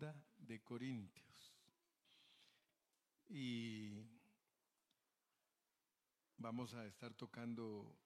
[0.00, 1.54] Segunda de Corintios.
[3.28, 4.02] Y
[6.38, 7.98] vamos a estar tocando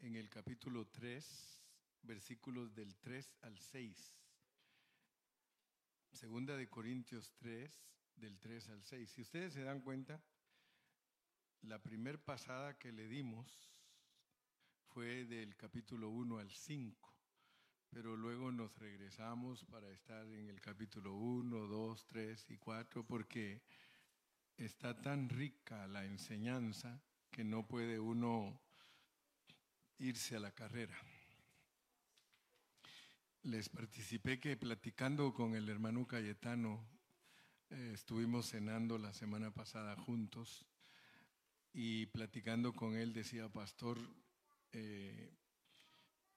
[0.00, 1.62] en el capítulo 3,
[2.02, 4.18] versículos del 3 al 6.
[6.10, 7.70] Segunda de Corintios 3,
[8.16, 9.08] del 3 al 6.
[9.08, 10.20] Si ustedes se dan cuenta,
[11.62, 13.70] la primer pasada que le dimos
[14.88, 17.15] fue del capítulo 1 al 5
[17.90, 23.62] pero luego nos regresamos para estar en el capítulo 1, 2, 3 y 4, porque
[24.56, 28.60] está tan rica la enseñanza que no puede uno
[29.98, 30.96] irse a la carrera.
[33.42, 36.84] Les participé que platicando con el hermano Cayetano,
[37.70, 40.66] eh, estuvimos cenando la semana pasada juntos
[41.72, 43.98] y platicando con él decía, pastor,
[44.72, 45.32] eh,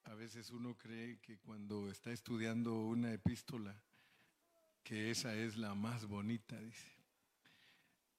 [0.05, 3.81] a veces uno cree que cuando está estudiando una epístola,
[4.84, 6.91] que esa es la más bonita, dice.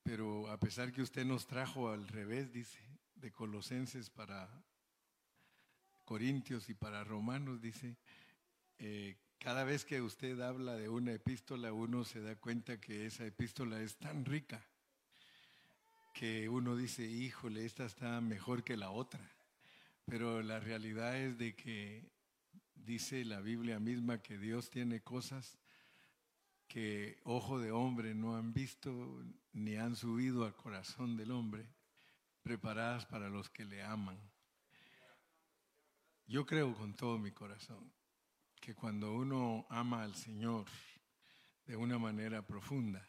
[0.03, 2.79] Pero a pesar que usted nos trajo al revés, dice,
[3.15, 4.49] de Colosenses para
[6.05, 7.97] Corintios y para Romanos, dice,
[8.79, 13.25] eh, cada vez que usted habla de una epístola, uno se da cuenta que esa
[13.25, 14.65] epístola es tan rica
[16.13, 19.21] que uno dice, híjole, esta está mejor que la otra.
[20.11, 22.11] Pero la realidad es de que
[22.75, 25.57] dice la Biblia misma que Dios tiene cosas
[26.67, 31.65] que ojo de hombre no han visto ni han subido al corazón del hombre,
[32.43, 34.19] preparadas para los que le aman.
[36.27, 37.93] Yo creo con todo mi corazón
[38.61, 40.67] que cuando uno ama al Señor
[41.67, 43.09] de una manera profunda,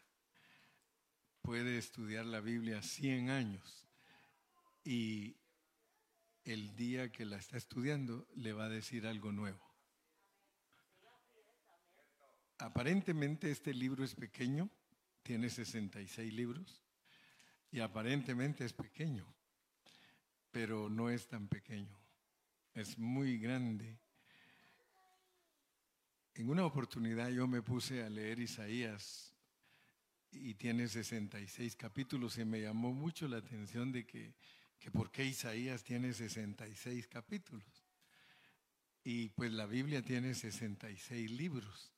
[1.40, 3.88] puede estudiar la Biblia 100 años
[4.84, 5.41] y
[6.44, 9.60] el día que la está estudiando le va a decir algo nuevo.
[12.58, 14.70] Aparentemente este libro es pequeño,
[15.22, 16.82] tiene 66 libros
[17.70, 19.26] y aparentemente es pequeño,
[20.50, 21.96] pero no es tan pequeño,
[22.74, 23.98] es muy grande.
[26.34, 29.32] En una oportunidad yo me puse a leer Isaías
[30.30, 34.34] y tiene 66 capítulos y me llamó mucho la atención de que
[34.82, 37.84] que por qué Isaías tiene 66 capítulos.
[39.04, 41.92] Y pues la Biblia tiene 66 libros.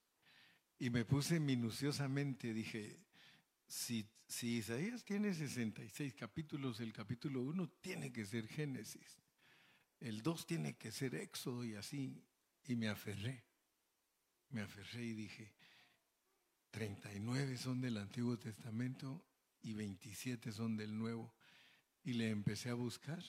[0.78, 2.98] Y me puse minuciosamente, dije,
[3.66, 9.18] si, si Isaías tiene 66 capítulos, el capítulo 1 tiene que ser Génesis.
[9.98, 12.22] El 2 tiene que ser Éxodo y así.
[12.66, 13.44] Y me aferré.
[14.50, 15.54] Me aferré y dije,
[16.70, 19.24] 39 son del Antiguo Testamento
[19.62, 21.34] y 27 son del Nuevo.
[22.04, 23.22] Y le empecé a buscar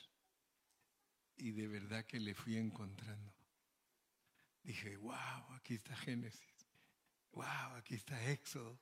[1.38, 3.34] y de verdad que le fui encontrando.
[4.64, 6.68] Dije, wow, aquí está Génesis.
[7.32, 8.80] Wow, aquí está Éxodo.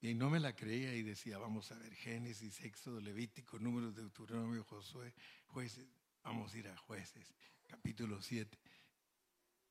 [0.00, 4.64] Y no me la creía y decía, vamos a ver, Génesis, Éxodo, Levítico, Números, Deuteronomio,
[4.64, 5.14] Josué,
[5.46, 5.86] jueces.
[6.24, 7.34] Vamos a ir a jueces,
[7.68, 8.58] capítulo 7.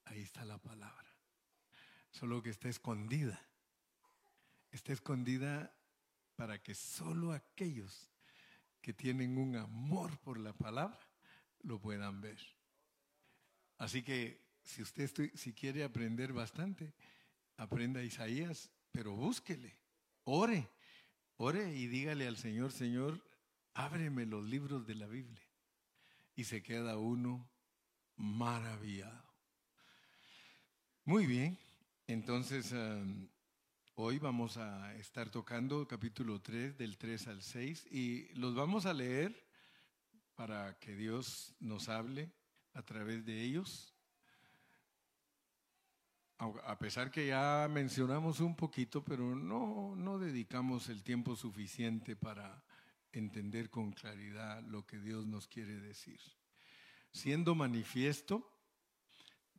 [0.05, 1.09] Ahí está la palabra.
[2.11, 3.45] Solo que está escondida.
[4.71, 5.75] Está escondida
[6.35, 8.10] para que solo aquellos
[8.81, 10.99] que tienen un amor por la palabra
[11.63, 12.39] lo puedan ver.
[13.77, 16.93] Así que si usted si quiere aprender bastante,
[17.57, 19.75] aprenda Isaías, pero búsquele,
[20.23, 20.67] ore,
[21.37, 23.23] ore y dígale al Señor, Señor,
[23.73, 25.41] ábreme los libros de la Biblia.
[26.35, 27.47] Y se queda uno
[28.15, 29.31] maravillado.
[31.05, 31.57] Muy bien,
[32.07, 32.73] entonces
[34.03, 38.95] Hoy vamos a estar tocando capítulo 3 del 3 al 6 y los vamos a
[38.95, 39.47] leer
[40.33, 42.31] para que Dios nos hable
[42.73, 43.93] a través de ellos.
[46.39, 52.63] A pesar que ya mencionamos un poquito, pero no, no dedicamos el tiempo suficiente para
[53.11, 56.19] entender con claridad lo que Dios nos quiere decir.
[57.11, 58.51] Siendo manifiesto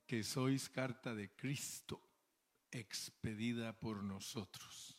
[0.04, 2.11] que sois carta de Cristo
[2.72, 4.98] expedida por nosotros.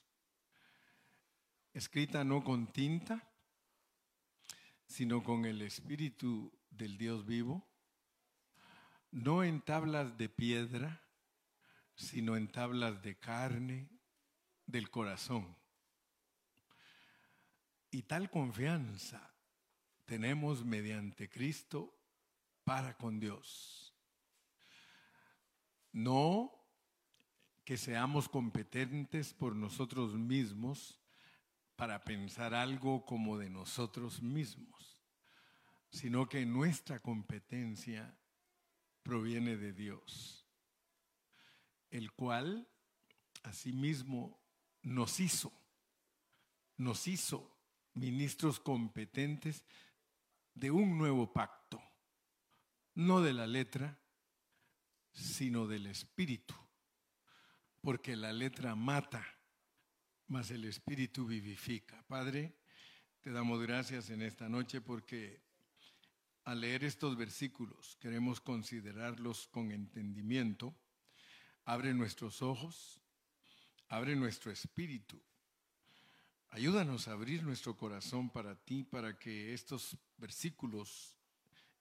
[1.73, 3.29] Escrita no con tinta,
[4.85, 7.67] sino con el Espíritu del Dios vivo,
[9.11, 11.01] no en tablas de piedra,
[11.95, 13.89] sino en tablas de carne
[14.65, 15.57] del corazón.
[17.89, 19.35] Y tal confianza
[20.05, 21.99] tenemos mediante Cristo
[22.63, 23.93] para con Dios.
[25.91, 26.62] No
[27.65, 30.99] que seamos competentes por nosotros mismos
[31.75, 34.99] para pensar algo como de nosotros mismos,
[35.89, 38.17] sino que nuestra competencia
[39.01, 40.45] proviene de Dios,
[41.89, 42.67] el cual
[43.43, 44.39] asimismo
[44.81, 45.51] nos hizo,
[46.77, 47.57] nos hizo
[47.93, 49.63] ministros competentes
[50.53, 51.81] de un nuevo pacto,
[52.95, 53.99] no de la letra,
[55.11, 56.55] sino del espíritu,
[57.83, 59.27] porque la letra mata,
[60.27, 62.01] mas el espíritu vivifica.
[62.07, 62.55] Padre,
[63.19, 65.43] te damos gracias en esta noche porque
[66.45, 70.73] al leer estos versículos queremos considerarlos con entendimiento.
[71.65, 73.01] Abre nuestros ojos,
[73.89, 75.21] abre nuestro espíritu.
[76.51, 81.17] Ayúdanos a abrir nuestro corazón para ti, para que estos versículos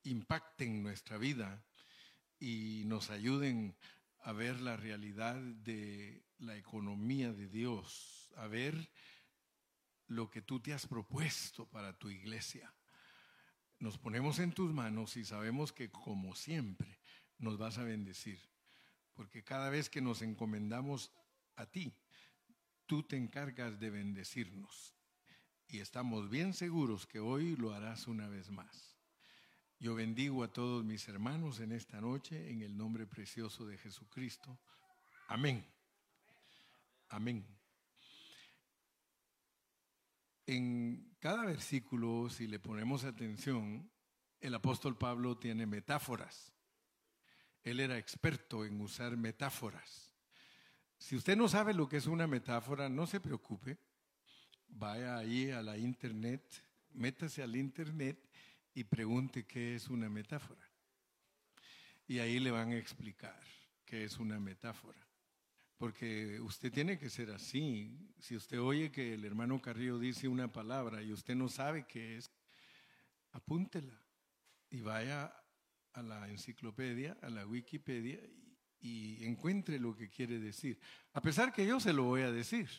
[0.03, 1.65] impacten nuestra vida
[2.41, 3.77] y nos ayuden
[4.23, 8.91] a ver la realidad de la economía de Dios, a ver
[10.07, 12.73] lo que tú te has propuesto para tu iglesia.
[13.79, 17.01] Nos ponemos en tus manos y sabemos que como siempre
[17.39, 18.41] nos vas a bendecir,
[19.15, 21.11] porque cada vez que nos encomendamos
[21.57, 21.93] a ti,
[22.87, 24.95] tú te encargas de bendecirnos.
[25.67, 29.02] Y estamos bien seguros que hoy lo harás una vez más.
[29.83, 34.57] Yo bendigo a todos mis hermanos en esta noche en el nombre precioso de Jesucristo.
[35.27, 35.67] Amén.
[37.09, 37.45] Amén.
[40.47, 43.91] En cada versículo, si le ponemos atención,
[44.39, 46.53] el apóstol Pablo tiene metáforas.
[47.65, 50.13] Él era experto en usar metáforas.
[50.97, 53.79] Si usted no sabe lo que es una metáfora, no se preocupe.
[54.69, 56.63] Vaya ahí a la internet,
[56.93, 58.32] métase al internet
[58.75, 60.69] y pregunte qué es una metáfora.
[62.07, 63.41] Y ahí le van a explicar
[63.85, 65.13] qué es una metáfora
[65.83, 68.15] porque usted tiene que ser así.
[68.21, 72.19] Si usted oye que el hermano Carrillo dice una palabra y usted no sabe qué
[72.19, 72.31] es,
[73.33, 74.01] apúntela
[74.71, 75.35] y vaya
[75.93, 78.21] a la enciclopedia, a la Wikipedia
[78.79, 80.79] y, encuentre lo que quiere decir.
[81.15, 82.71] A pesar que yo se lo voy a decir,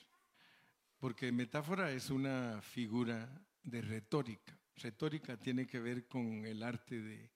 [0.97, 3.29] porque metáfora es una figura
[3.63, 4.57] de retórica.
[4.75, 7.31] Retórica tiene que ver con el arte de,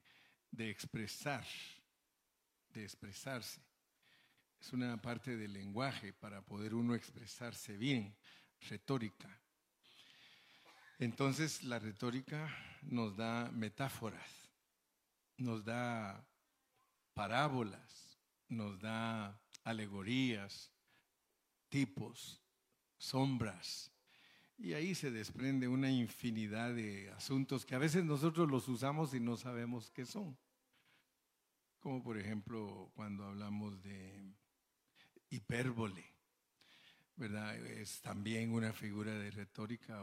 [0.52, 1.46] de expresar,
[2.70, 3.62] de expresarse
[4.60, 8.16] es una parte del lenguaje para poder uno expresarse bien,
[8.62, 9.42] retórica.
[11.00, 12.50] Entonces la retórica
[12.82, 14.50] nos da metáforas,
[15.38, 16.28] nos da
[17.14, 20.72] parábolas, nos da alegorías,
[21.70, 22.42] tipos,
[22.98, 23.92] sombras.
[24.58, 29.20] Y ahí se desprende una infinidad de asuntos que a veces nosotros los usamos y
[29.20, 30.36] no sabemos qué son.
[31.80, 34.34] Como por ejemplo cuando hablamos de
[35.30, 36.06] hipérbole,
[37.16, 37.56] ¿verdad?
[37.56, 40.02] Es también una figura de retórica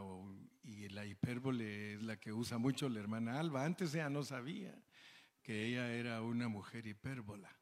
[0.63, 3.65] y la hipérbole es la que usa mucho la hermana Alba.
[3.65, 4.73] Antes ella no sabía
[5.41, 7.53] que ella era una mujer hipérbola,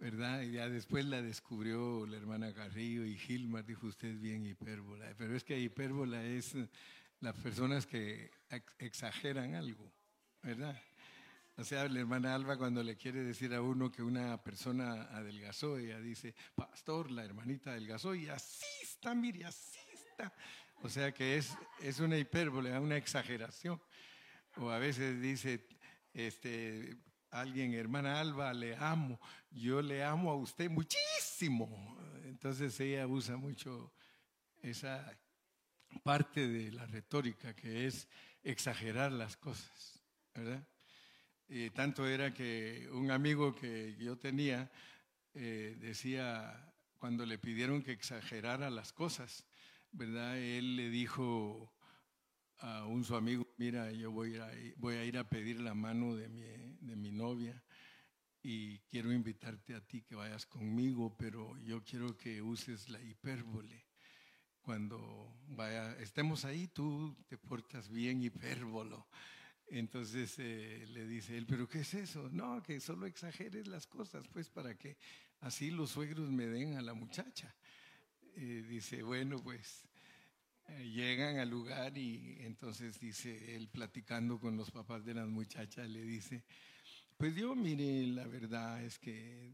[0.00, 0.42] ¿verdad?
[0.42, 5.14] Y ya después la descubrió la hermana Carrillo y Gilmar, dijo usted bien hipérbola.
[5.16, 6.54] Pero es que hipérbola es
[7.20, 8.30] las personas que
[8.78, 9.92] exageran algo,
[10.42, 10.80] ¿verdad?
[11.56, 15.76] O sea, la hermana Alba cuando le quiere decir a uno que una persona adelgazó,
[15.76, 20.32] ella dice, pastor, la hermanita adelgazó y así está, mire, así está.
[20.82, 23.80] O sea que es, es una hipérbole, una exageración.
[24.56, 25.66] O a veces dice,
[26.14, 26.96] este,
[27.30, 29.20] alguien, hermana Alba, le amo,
[29.50, 31.96] yo le amo a usted muchísimo.
[32.24, 33.92] Entonces ella usa mucho
[34.62, 35.18] esa
[36.02, 38.08] parte de la retórica que es
[38.42, 40.02] exagerar las cosas,
[40.34, 40.66] ¿verdad?
[41.48, 44.70] Y tanto era que un amigo que yo tenía
[45.34, 49.46] eh, decía, cuando le pidieron que exagerara las cosas,
[49.92, 50.36] ¿verdad?
[50.36, 51.72] Él le dijo
[52.58, 56.14] a un su amigo, mira, yo voy a, voy a ir a pedir la mano
[56.16, 56.42] de mi,
[56.80, 57.62] de mi novia
[58.42, 63.86] y quiero invitarte a ti que vayas conmigo, pero yo quiero que uses la hipérbole.
[64.60, 69.08] Cuando vaya, estemos ahí, tú te portas bien hipérbolo.
[69.66, 72.28] Entonces eh, le dice él, pero ¿qué es eso?
[72.30, 74.96] No, que solo exageres las cosas, pues para que
[75.40, 77.54] así los suegros me den a la muchacha.
[78.34, 79.87] Eh, dice, bueno, pues
[80.76, 86.02] llegan al lugar y entonces dice él platicando con los papás de las muchachas, le
[86.02, 86.44] dice,
[87.16, 89.52] pues yo mire, la verdad es que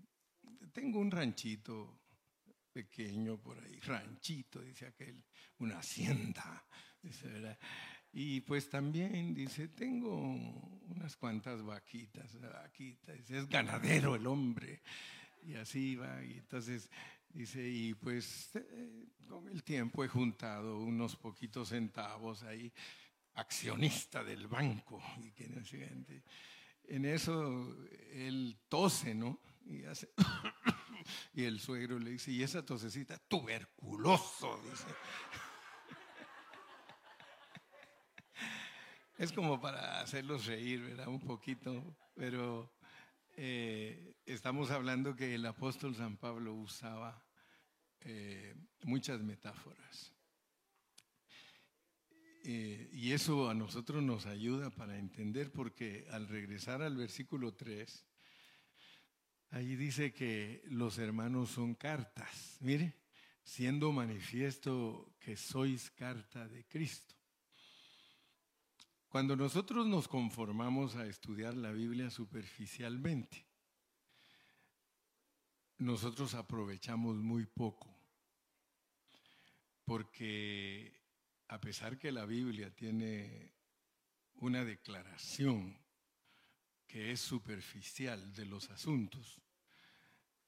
[0.72, 2.00] tengo un ranchito
[2.72, 5.22] pequeño por ahí, ranchito, dice aquel,
[5.58, 6.64] una hacienda,
[7.00, 7.58] dice, ¿verdad?
[8.12, 10.16] Y pues también dice, tengo
[10.88, 14.82] unas cuantas vaquitas, vaquitas, es ganadero el hombre.
[15.42, 16.88] Y así va, y entonces
[17.34, 22.72] dice, y pues eh, con el tiempo he juntado unos poquitos centavos ahí,
[23.34, 25.02] accionista del banco.
[25.22, 25.60] Y que no
[26.86, 27.76] en eso
[28.12, 29.40] él tose, ¿no?
[29.66, 30.10] Y hace,
[31.34, 34.86] Y el suegro le dice, y esa tosecita, tuberculoso, dice.
[39.16, 41.06] Es como para hacerlos reír, ¿verdad?
[41.06, 42.74] Un poquito, pero
[43.36, 47.23] eh, estamos hablando que el apóstol San Pablo usaba
[48.04, 50.12] eh, muchas metáforas.
[52.44, 58.04] Eh, y eso a nosotros nos ayuda para entender porque al regresar al versículo 3,
[59.50, 62.58] ahí dice que los hermanos son cartas.
[62.60, 62.94] Mire,
[63.42, 67.14] siendo manifiesto que sois carta de Cristo.
[69.08, 73.46] Cuando nosotros nos conformamos a estudiar la Biblia superficialmente,
[75.78, 77.93] nosotros aprovechamos muy poco,
[79.84, 81.00] porque
[81.48, 83.52] a pesar que la Biblia tiene
[84.36, 85.78] una declaración
[86.86, 89.40] que es superficial de los asuntos,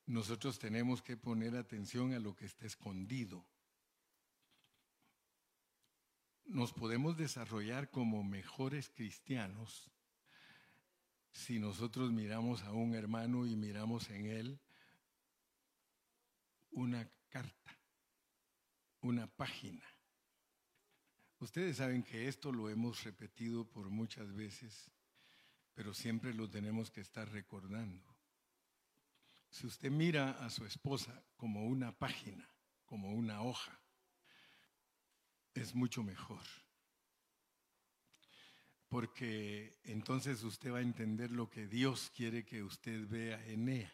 [0.07, 3.45] nosotros tenemos que poner atención a lo que está escondido.
[6.47, 9.91] Nos podemos desarrollar como mejores cristianos
[11.33, 14.61] si nosotros miramos a un hermano y miramos en él
[16.71, 17.76] una carta,
[19.07, 19.87] una página
[21.39, 24.91] Ustedes saben que esto lo hemos repetido por muchas veces,
[25.75, 28.03] pero siempre lo tenemos que estar recordando.
[29.51, 32.49] Si usted mira a su esposa como una página,
[32.87, 33.79] como una hoja,
[35.55, 36.43] es mucho mejor.
[38.89, 43.93] Porque entonces usted va a entender lo que Dios quiere que usted vea en ella.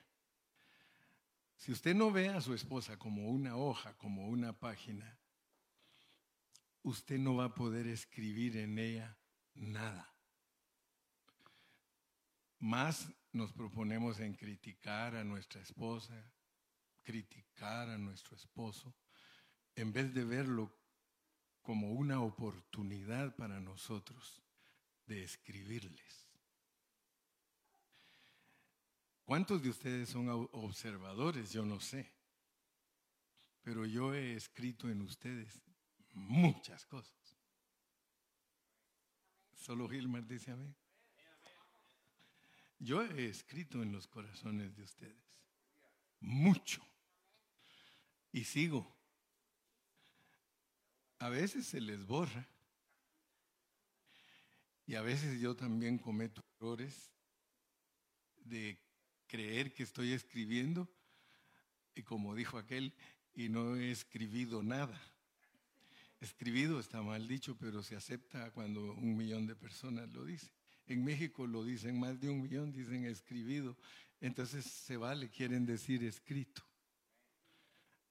[1.62, 5.16] Si usted no ve a su esposa como una hoja, como una página,
[6.82, 9.16] usted no va a poder escribir en ella
[9.54, 10.12] nada.
[12.58, 16.32] Más nos proponemos en criticar a nuestra esposa,
[17.04, 18.96] criticar a nuestro esposo,
[19.76, 20.76] en vez de verlo
[21.60, 24.42] como una oportunidad para nosotros
[25.06, 26.31] de escribirles.
[29.32, 31.50] ¿Cuántos de ustedes son observadores?
[31.52, 32.12] Yo no sé.
[33.62, 35.62] Pero yo he escrito en ustedes
[36.12, 37.16] muchas cosas.
[39.54, 40.76] Solo Gilmar dice a mí.
[42.78, 45.24] Yo he escrito en los corazones de ustedes
[46.20, 46.86] mucho
[48.32, 48.94] y sigo.
[51.20, 52.46] A veces se les borra
[54.84, 57.10] y a veces yo también cometo errores
[58.36, 58.78] de
[59.32, 60.86] creer que estoy escribiendo
[61.94, 62.92] y como dijo aquel,
[63.34, 65.00] y no he escribido nada.
[66.20, 70.50] Escribido está mal dicho, pero se acepta cuando un millón de personas lo dicen.
[70.86, 73.78] En México lo dicen más de un millón, dicen escribido.
[74.20, 76.62] Entonces se vale, quieren decir escrito.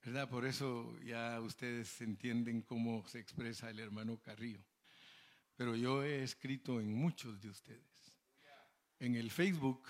[0.04, 0.28] ¿Verdad?
[0.28, 4.66] Por eso ya ustedes entienden cómo se expresa el hermano Carrillo.
[5.56, 8.18] Pero yo he escrito en muchos de ustedes.
[9.00, 9.84] En el Facebook,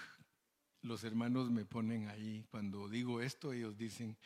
[0.81, 4.17] los hermanos me ponen ahí, cuando digo esto, ellos dicen,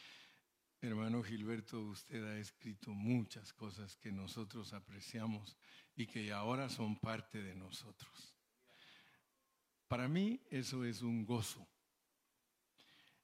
[0.81, 5.57] Hermano Gilberto, usted ha escrito muchas cosas que nosotros apreciamos
[5.95, 8.35] y que ahora son parte de nosotros.
[9.88, 11.67] Para mí eso es un gozo.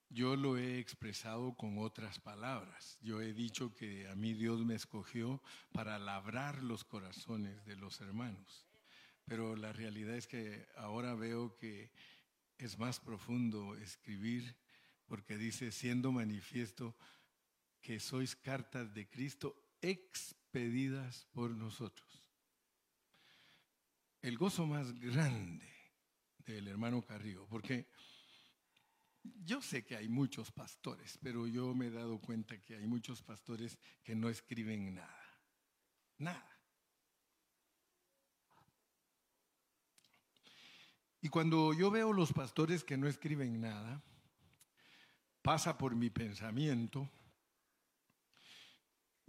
[0.10, 2.98] Yo lo he expresado con otras palabras.
[3.02, 8.02] Yo he dicho que a mí Dios me escogió para labrar los corazones de los
[8.02, 8.68] hermanos.
[9.26, 11.92] Pero la realidad es que ahora veo que
[12.62, 14.56] es más profundo escribir
[15.08, 16.96] porque dice, siendo manifiesto
[17.82, 22.08] que sois cartas de Cristo expedidas por nosotros.
[24.22, 25.68] El gozo más grande
[26.38, 27.90] del hermano Carrillo, porque
[29.24, 33.24] yo sé que hay muchos pastores, pero yo me he dado cuenta que hay muchos
[33.24, 35.40] pastores que no escriben nada,
[36.20, 36.51] nada.
[41.22, 44.02] Y cuando yo veo los pastores que no escriben nada,
[45.42, 47.10] pasa por mi pensamiento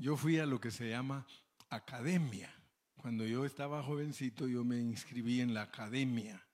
[0.02, 1.24] yo fui a lo que se llama
[1.70, 2.52] academia.
[2.96, 6.44] Cuando yo estaba jovencito, yo me inscribí en la academia.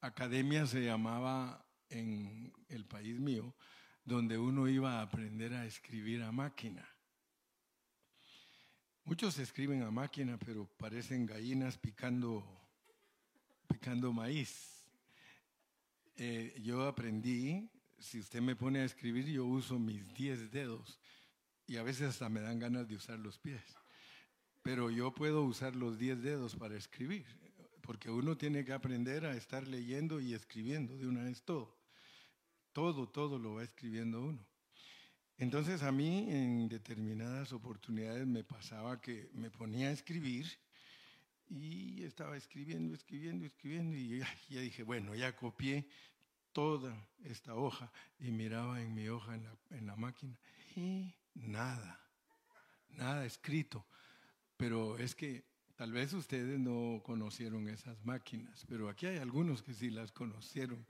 [0.00, 3.52] Academia se llamaba en el país mío,
[4.04, 6.88] donde uno iba a aprender a escribir a máquina.
[9.02, 12.44] Muchos escriben a máquina, pero parecen gallinas picando,
[13.66, 14.73] picando maíz.
[16.16, 17.68] Eh, yo aprendí,
[17.98, 21.00] si usted me pone a escribir, yo uso mis 10 dedos
[21.66, 23.62] y a veces hasta me dan ganas de usar los pies.
[24.62, 27.26] Pero yo puedo usar los 10 dedos para escribir,
[27.82, 31.76] porque uno tiene que aprender a estar leyendo y escribiendo de una vez todo.
[32.72, 34.46] Todo, todo lo va escribiendo uno.
[35.36, 40.46] Entonces a mí en determinadas oportunidades me pasaba que me ponía a escribir
[41.48, 45.86] y estaba escribiendo, escribiendo, escribiendo y ya, dije, bueno, ya copié
[46.52, 50.38] toda esta hoja y miraba en mi hoja en la, en la máquina
[50.76, 52.00] y nada,
[52.90, 53.84] nada escrito.
[54.56, 55.44] Pero es que
[55.76, 60.86] tal vez ustedes no conocieron esas máquinas, pero aquí hay algunos que sí las conocieron.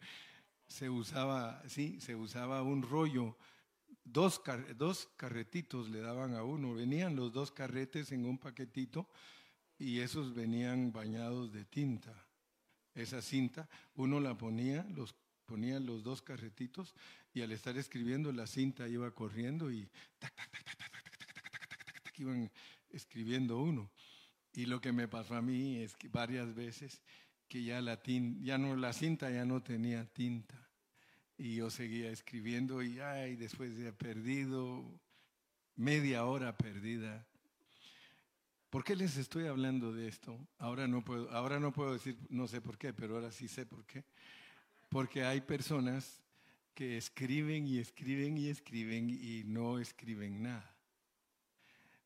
[0.66, 3.36] Se usaba, sí, se usaba un rollo
[4.04, 4.42] dos,
[4.76, 6.74] dos carretitos le daban a uno.
[6.74, 9.08] Venían los dos carretes en un paquetito
[9.78, 12.12] y esos venían bañados de tinta.
[12.94, 15.14] Esa cinta, uno la ponía, los
[15.46, 16.94] ponía los dos carretitos
[17.32, 19.88] y al estar escribiendo la cinta iba corriendo y
[22.16, 22.50] iban
[22.90, 23.90] escribiendo uno.
[24.52, 27.02] Y lo que me pasó a mí es que varias veces
[27.48, 30.60] que ya la, ya no, la cinta ya no tenía tinta.
[31.36, 35.00] Y yo seguía escribiendo y ay, después de perdido
[35.74, 37.26] media hora perdida.
[38.74, 40.36] ¿Por qué les estoy hablando de esto?
[40.58, 43.64] Ahora no puedo, ahora no puedo decir, no sé por qué, pero ahora sí sé
[43.64, 44.04] por qué.
[44.88, 46.20] Porque hay personas
[46.74, 50.74] que escriben y escriben y escriben y no escriben nada.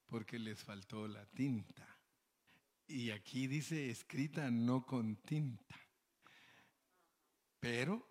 [0.09, 1.89] Porque les faltó la tinta.
[2.87, 5.75] Y aquí dice escrita no con tinta.
[7.61, 8.07] Pero,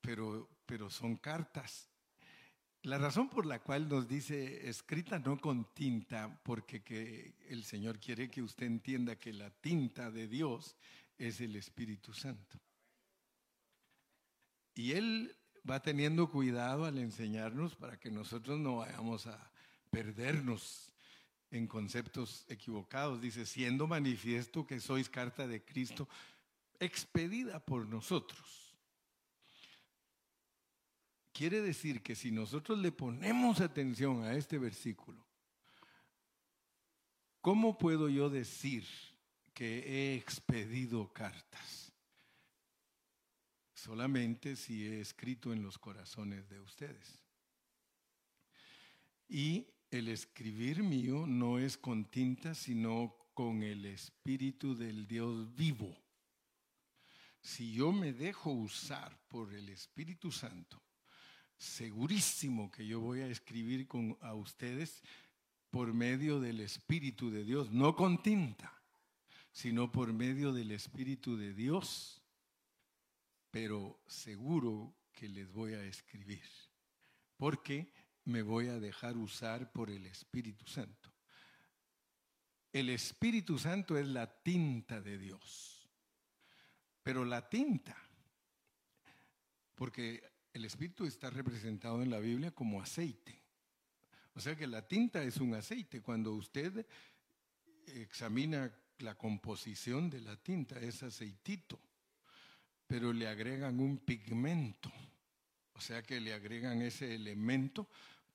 [0.00, 1.88] pero pero son cartas.
[2.86, 7.98] La razón por la cual nos dice escrita no con tinta, porque que el Señor
[7.98, 10.76] quiere que usted entienda que la tinta de Dios
[11.18, 12.60] es el Espíritu Santo.
[14.76, 15.36] Y Él
[15.68, 19.50] va teniendo cuidado al enseñarnos para que nosotros no vayamos a
[19.90, 20.94] perdernos
[21.50, 23.20] en conceptos equivocados.
[23.20, 26.08] Dice, siendo manifiesto que sois carta de Cristo,
[26.78, 28.65] expedida por nosotros
[31.36, 35.22] Quiere decir que si nosotros le ponemos atención a este versículo,
[37.42, 38.86] ¿cómo puedo yo decir
[39.52, 41.92] que he expedido cartas?
[43.74, 47.22] Solamente si he escrito en los corazones de ustedes.
[49.28, 55.94] Y el escribir mío no es con tinta, sino con el Espíritu del Dios vivo.
[57.42, 60.80] Si yo me dejo usar por el Espíritu Santo,
[61.58, 65.02] segurísimo que yo voy a escribir con, a ustedes
[65.70, 68.72] por medio del Espíritu de Dios, no con tinta,
[69.52, 72.22] sino por medio del Espíritu de Dios,
[73.50, 76.44] pero seguro que les voy a escribir,
[77.36, 77.92] porque
[78.24, 81.12] me voy a dejar usar por el Espíritu Santo.
[82.72, 85.88] El Espíritu Santo es la tinta de Dios,
[87.02, 87.96] pero la tinta,
[89.74, 93.38] porque el espíritu está representado en la Biblia como aceite.
[94.34, 96.00] O sea que la tinta es un aceite.
[96.00, 96.86] Cuando usted
[97.88, 101.78] examina la composición de la tinta, es aceitito,
[102.86, 104.90] pero le agregan un pigmento.
[105.74, 107.86] O sea que le agregan ese elemento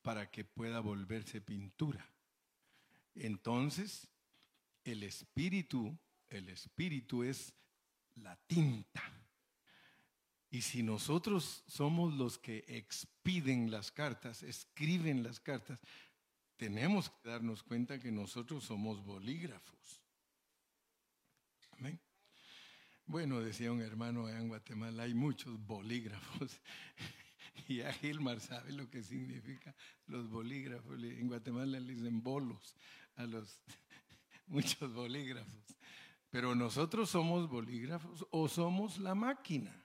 [0.04, 2.08] para que pueda volverse pintura.
[3.16, 4.08] Entonces,
[4.84, 5.98] el espíritu,
[6.30, 7.52] el espíritu es
[8.14, 9.02] la tinta.
[10.52, 15.80] Y si nosotros somos los que expiden las cartas, escriben las cartas,
[16.58, 20.04] tenemos que darnos cuenta que nosotros somos bolígrafos.
[21.72, 21.98] Amén.
[23.06, 26.60] Bueno, decía un hermano en Guatemala, hay muchos bolígrafos.
[27.68, 29.76] Y a Gilmar sabe lo que significa
[30.08, 31.02] los bolígrafos.
[31.04, 32.76] En Guatemala le dicen bolos
[33.16, 33.62] a los
[34.48, 35.78] muchos bolígrafos.
[36.30, 39.81] Pero nosotros somos bolígrafos o somos la máquina.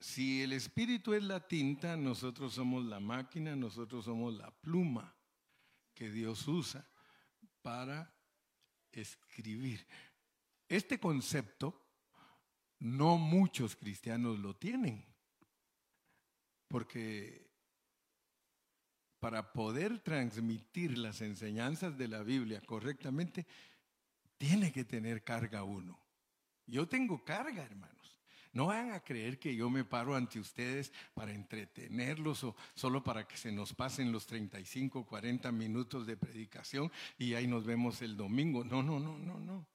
[0.00, 5.14] Si el espíritu es la tinta, nosotros somos la máquina, nosotros somos la pluma
[5.94, 6.88] que Dios usa
[7.60, 8.10] para
[8.90, 9.86] escribir.
[10.68, 11.86] Este concepto
[12.78, 15.04] no muchos cristianos lo tienen,
[16.66, 17.50] porque
[19.18, 23.46] para poder transmitir las enseñanzas de la Biblia correctamente,
[24.38, 26.00] tiene que tener carga uno.
[26.66, 28.00] Yo tengo carga, hermano.
[28.52, 33.26] No van a creer que yo me paro ante ustedes para entretenerlos o solo para
[33.26, 38.16] que se nos pasen los 35, 40 minutos de predicación y ahí nos vemos el
[38.16, 38.64] domingo.
[38.64, 39.66] No, no, no, no, no.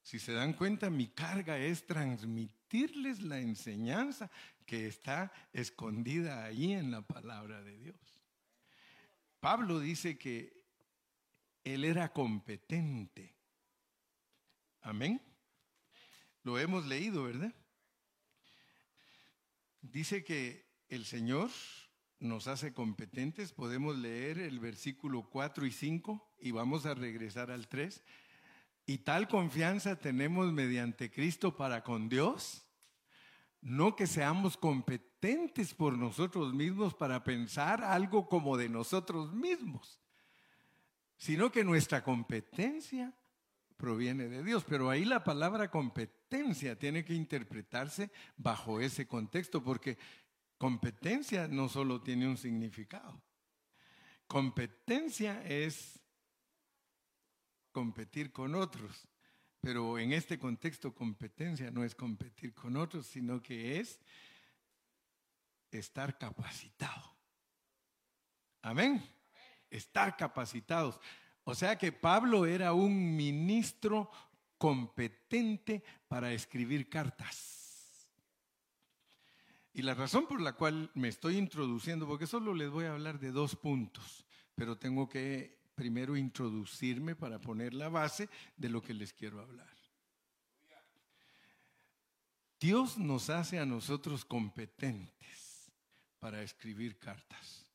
[0.00, 4.30] Si se dan cuenta, mi carga es transmitirles la enseñanza
[4.64, 8.20] que está escondida ahí en la palabra de Dios.
[9.40, 10.64] Pablo dice que
[11.64, 13.34] él era competente.
[14.82, 15.20] Amén.
[16.46, 17.52] Lo hemos leído, ¿verdad?
[19.80, 21.50] Dice que el Señor
[22.20, 23.52] nos hace competentes.
[23.52, 28.00] Podemos leer el versículo 4 y 5 y vamos a regresar al 3.
[28.86, 32.64] Y tal confianza tenemos mediante Cristo para con Dios.
[33.60, 40.00] No que seamos competentes por nosotros mismos para pensar algo como de nosotros mismos,
[41.16, 43.12] sino que nuestra competencia
[43.76, 44.64] proviene de Dios.
[44.64, 49.98] Pero ahí la palabra competencia tiene que interpretarse bajo ese contexto, porque
[50.58, 53.20] competencia no solo tiene un significado.
[54.26, 56.00] Competencia es
[57.70, 59.06] competir con otros,
[59.60, 64.00] pero en este contexto competencia no es competir con otros, sino que es
[65.70, 67.16] estar capacitado.
[68.62, 69.02] Amén.
[69.70, 70.98] Estar capacitados.
[71.48, 74.10] O sea que Pablo era un ministro
[74.58, 78.08] competente para escribir cartas.
[79.72, 83.20] Y la razón por la cual me estoy introduciendo, porque solo les voy a hablar
[83.20, 88.94] de dos puntos, pero tengo que primero introducirme para poner la base de lo que
[88.94, 89.72] les quiero hablar.
[92.58, 95.70] Dios nos hace a nosotros competentes
[96.18, 97.70] para escribir cartas.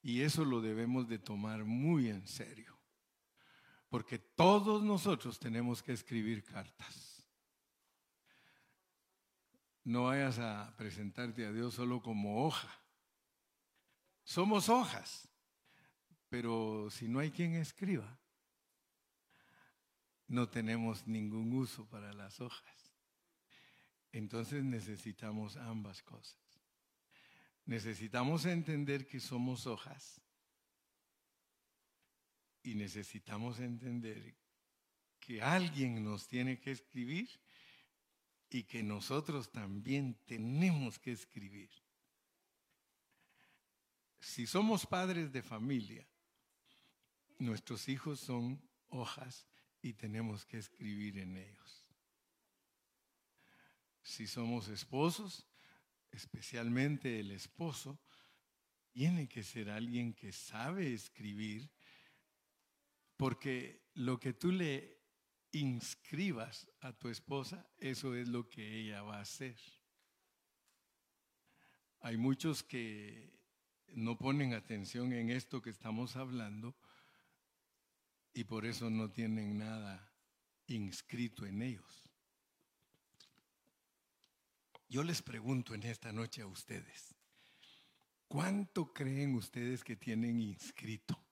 [0.00, 2.73] Y eso lo debemos de tomar muy en serio.
[3.94, 7.24] Porque todos nosotros tenemos que escribir cartas.
[9.84, 12.68] No vayas a presentarte a Dios solo como hoja.
[14.24, 15.28] Somos hojas,
[16.28, 18.18] pero si no hay quien escriba,
[20.26, 22.96] no tenemos ningún uso para las hojas.
[24.10, 26.42] Entonces necesitamos ambas cosas.
[27.64, 30.20] Necesitamos entender que somos hojas
[32.64, 34.34] y necesitamos entender
[35.20, 37.28] que alguien nos tiene que escribir
[38.50, 41.70] y que nosotros también tenemos que escribir.
[44.18, 46.06] Si somos padres de familia,
[47.38, 49.46] nuestros hijos son hojas
[49.82, 51.84] y tenemos que escribir en ellos.
[54.02, 55.46] Si somos esposos,
[56.12, 57.98] especialmente el esposo,
[58.92, 61.68] tiene que ser alguien que sabe escribir
[63.16, 64.98] porque lo que tú le
[65.52, 69.56] inscribas a tu esposa, eso es lo que ella va a hacer.
[72.00, 73.32] Hay muchos que
[73.94, 76.76] no ponen atención en esto que estamos hablando
[78.32, 80.12] y por eso no tienen nada
[80.66, 82.10] inscrito en ellos.
[84.88, 87.14] Yo les pregunto en esta noche a ustedes,
[88.28, 91.23] ¿cuánto creen ustedes que tienen inscrito?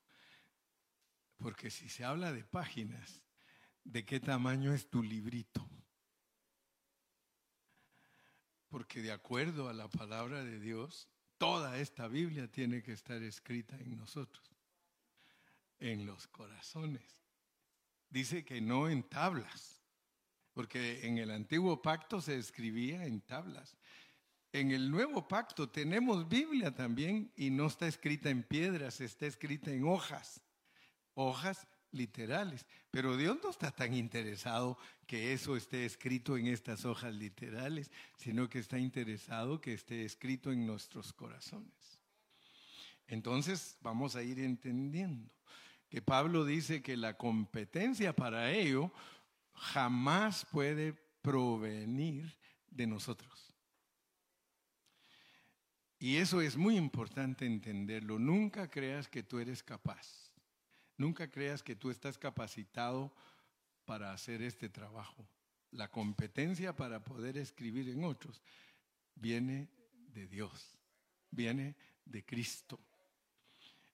[1.43, 3.21] Porque si se habla de páginas,
[3.83, 5.69] ¿de qué tamaño es tu librito?
[8.69, 13.77] Porque de acuerdo a la palabra de Dios, toda esta Biblia tiene que estar escrita
[13.77, 14.49] en nosotros,
[15.81, 17.25] en los corazones.
[18.09, 19.83] Dice que no en tablas,
[20.53, 23.77] porque en el antiguo pacto se escribía en tablas.
[24.53, 29.73] En el nuevo pacto tenemos Biblia también y no está escrita en piedras, está escrita
[29.73, 30.41] en hojas
[31.15, 32.67] hojas literales.
[32.91, 38.49] Pero Dios no está tan interesado que eso esté escrito en estas hojas literales, sino
[38.49, 42.01] que está interesado que esté escrito en nuestros corazones.
[43.07, 45.31] Entonces vamos a ir entendiendo
[45.89, 48.91] que Pablo dice que la competencia para ello
[49.53, 52.35] jamás puede provenir
[52.71, 53.53] de nosotros.
[55.99, 58.19] Y eso es muy importante entenderlo.
[58.19, 60.32] Nunca creas que tú eres capaz.
[61.03, 63.13] Nunca creas que tú estás capacitado
[63.85, 65.27] para hacer este trabajo.
[65.73, 68.41] La competencia para poder escribir en otros
[69.17, 69.69] viene
[70.15, 70.79] de Dios,
[71.29, 72.79] viene de Cristo.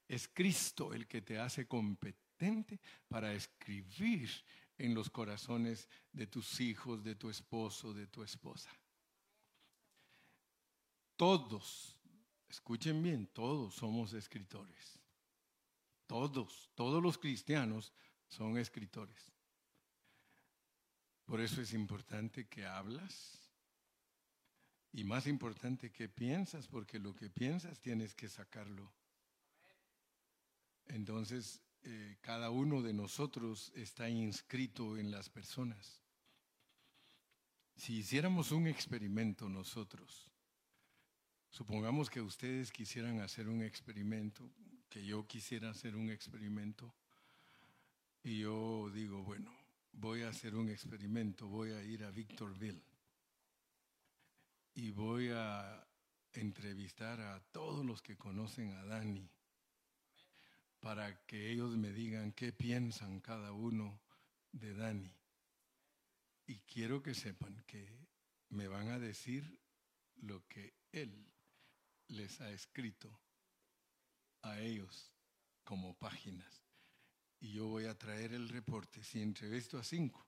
[0.07, 4.29] Es Cristo el que te hace competente para escribir
[4.77, 8.69] en los corazones de tus hijos, de tu esposo, de tu esposa.
[11.15, 11.97] Todos,
[12.47, 14.98] escuchen bien, todos somos escritores.
[16.09, 17.93] Todos, todos los cristianos
[18.27, 19.31] son escritores.
[21.23, 23.53] Por eso es importante que hablas
[24.91, 28.91] y más importante que piensas, porque lo que piensas tienes que sacarlo.
[30.87, 36.01] Entonces, eh, cada uno de nosotros está inscrito en las personas.
[37.75, 40.27] Si hiciéramos un experimento nosotros,
[41.51, 44.51] supongamos que ustedes quisieran hacer un experimento,
[44.89, 46.93] que yo quisiera hacer un experimento
[48.23, 49.55] y yo digo, bueno,
[49.93, 52.81] voy a hacer un experimento, voy a ir a Victorville
[54.73, 55.87] y voy a
[56.33, 59.29] entrevistar a todos los que conocen a Dani
[60.79, 63.99] para que ellos me digan qué piensan cada uno
[64.51, 65.13] de Dani.
[66.47, 67.87] Y quiero que sepan que
[68.49, 69.59] me van a decir
[70.21, 71.27] lo que él
[72.07, 73.19] les ha escrito
[74.41, 75.11] a ellos
[75.63, 76.63] como páginas.
[77.39, 79.03] Y yo voy a traer el reporte.
[79.03, 80.25] Si entrevisto a cinco,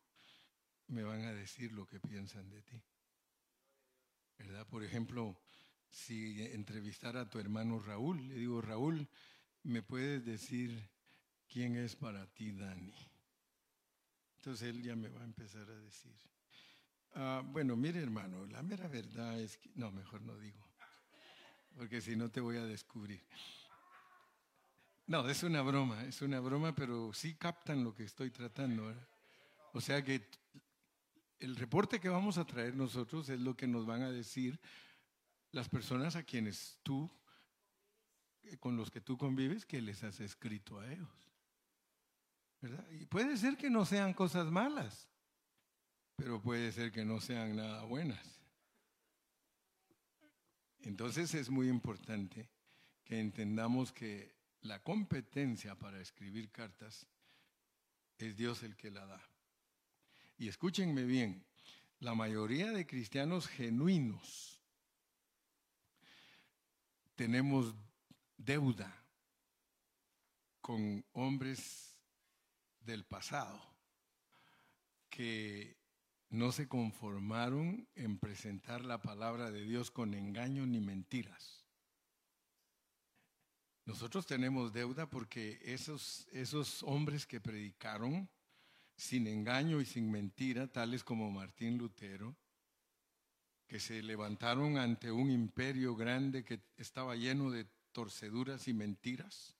[0.87, 2.81] me van a decir lo que piensan de ti.
[4.37, 4.67] ¿Verdad?
[4.67, 5.37] Por ejemplo,
[5.89, 9.07] si entrevistara a tu hermano Raúl, le digo, Raúl,
[9.63, 10.89] ¿me puedes decir
[11.47, 12.93] quién es para ti Dani?
[14.37, 16.15] Entonces él ya me va a empezar a decir.
[17.13, 19.69] Ah, bueno, mire hermano, la mera verdad es que...
[19.75, 20.65] No, mejor no digo,
[21.75, 23.21] porque si no te voy a descubrir.
[25.11, 28.95] No, es una broma, es una broma, pero sí captan lo que estoy tratando.
[29.73, 30.25] O sea que
[31.37, 34.57] el reporte que vamos a traer nosotros es lo que nos van a decir
[35.51, 37.11] las personas a quienes tú,
[38.43, 41.09] eh, con los que tú convives, que les has escrito a ellos.
[42.61, 42.89] ¿Verdad?
[42.91, 45.09] Y puede ser que no sean cosas malas,
[46.15, 48.39] pero puede ser que no sean nada buenas.
[50.79, 52.49] Entonces es muy importante
[53.03, 57.07] que entendamos que la competencia para escribir cartas
[58.17, 59.21] es Dios el que la da.
[60.37, 61.45] Y escúchenme bien,
[61.99, 64.59] la mayoría de cristianos genuinos
[67.15, 67.75] tenemos
[68.37, 69.05] deuda
[70.61, 71.95] con hombres
[72.79, 73.61] del pasado
[75.09, 75.77] que
[76.29, 81.60] no se conformaron en presentar la palabra de Dios con engaño ni mentiras.
[83.91, 88.29] Nosotros tenemos deuda porque esos, esos hombres que predicaron
[88.95, 92.33] sin engaño y sin mentira, tales como Martín Lutero,
[93.67, 99.57] que se levantaron ante un imperio grande que estaba lleno de torceduras y mentiras.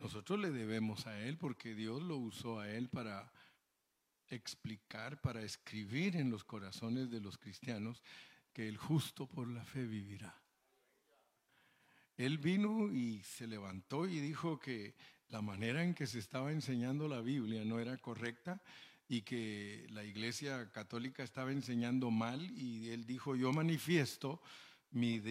[0.00, 3.32] Nosotros le debemos a Él porque Dios lo usó a Él para
[4.30, 8.02] explicar, para escribir en los corazones de los cristianos
[8.52, 10.42] que el justo por la fe vivirá.
[12.18, 14.96] Él vino y se levantó y dijo que
[15.28, 18.60] la manera en que se estaba enseñando la Biblia no era correcta
[19.08, 24.42] y que la iglesia católica estaba enseñando mal y él dijo, yo manifiesto
[24.90, 25.22] mi,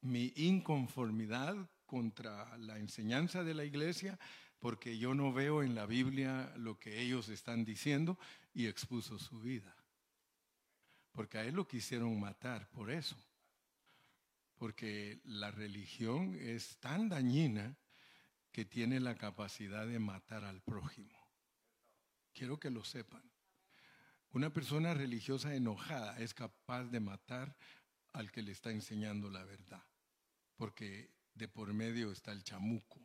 [0.00, 4.16] mi inconformidad contra la enseñanza de la iglesia
[4.60, 8.16] porque yo no veo en la Biblia lo que ellos están diciendo
[8.54, 9.74] y expuso su vida.
[11.10, 13.16] Porque a él lo quisieron matar por eso.
[14.58, 17.76] Porque la religión es tan dañina
[18.50, 21.16] que tiene la capacidad de matar al prójimo.
[22.32, 23.22] Quiero que lo sepan.
[24.32, 27.56] Una persona religiosa enojada es capaz de matar
[28.12, 29.84] al que le está enseñando la verdad,
[30.56, 33.00] porque de por medio está el chamuco.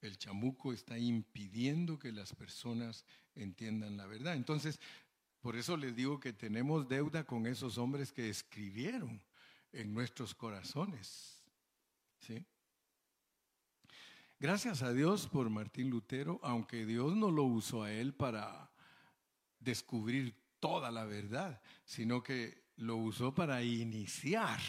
[0.00, 4.34] El chamuco está impidiendo que las personas entiendan la verdad.
[4.34, 4.80] Entonces,
[5.40, 9.22] por eso les digo que tenemos deuda con esos hombres que escribieron
[9.72, 11.44] en nuestros corazones.
[12.20, 12.44] ¿Sí?
[14.38, 18.70] Gracias a Dios por Martín Lutero, aunque Dios no lo usó a él para
[19.58, 24.60] descubrir toda la verdad, sino que lo usó para iniciar,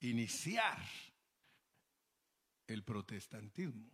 [0.00, 0.78] iniciar
[2.68, 3.90] el protestantismo.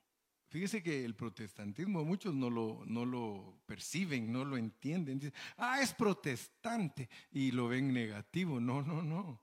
[0.48, 5.18] Fíjese que el protestantismo muchos no lo, no lo perciben, no lo entienden.
[5.18, 8.60] Dicen, ah, es protestante y lo ven negativo.
[8.60, 9.42] No, no, no.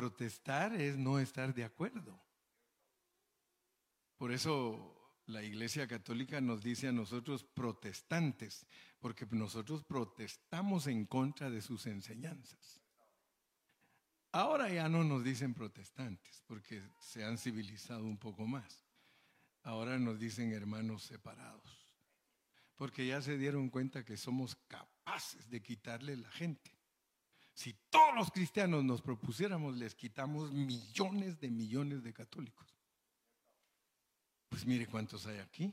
[0.00, 2.18] Protestar es no estar de acuerdo.
[4.16, 8.66] Por eso la Iglesia Católica nos dice a nosotros protestantes,
[8.98, 12.80] porque nosotros protestamos en contra de sus enseñanzas.
[14.32, 18.86] Ahora ya no nos dicen protestantes, porque se han civilizado un poco más.
[19.64, 21.94] Ahora nos dicen hermanos separados,
[22.74, 26.79] porque ya se dieron cuenta que somos capaces de quitarle la gente.
[27.54, 32.74] Si todos los cristianos nos propusiéramos, les quitamos millones de millones de católicos.
[34.48, 35.72] Pues mire cuántos hay aquí.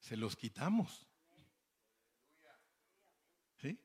[0.00, 1.06] Se los quitamos.
[3.60, 3.78] ¿Sí?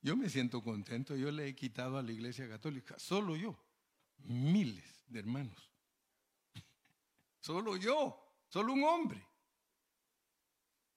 [0.00, 1.16] Yo me siento contento.
[1.16, 3.58] Yo le he quitado a la iglesia católica, solo yo,
[4.18, 5.70] miles de hermanos.
[7.40, 9.26] Solo yo, solo un hombre.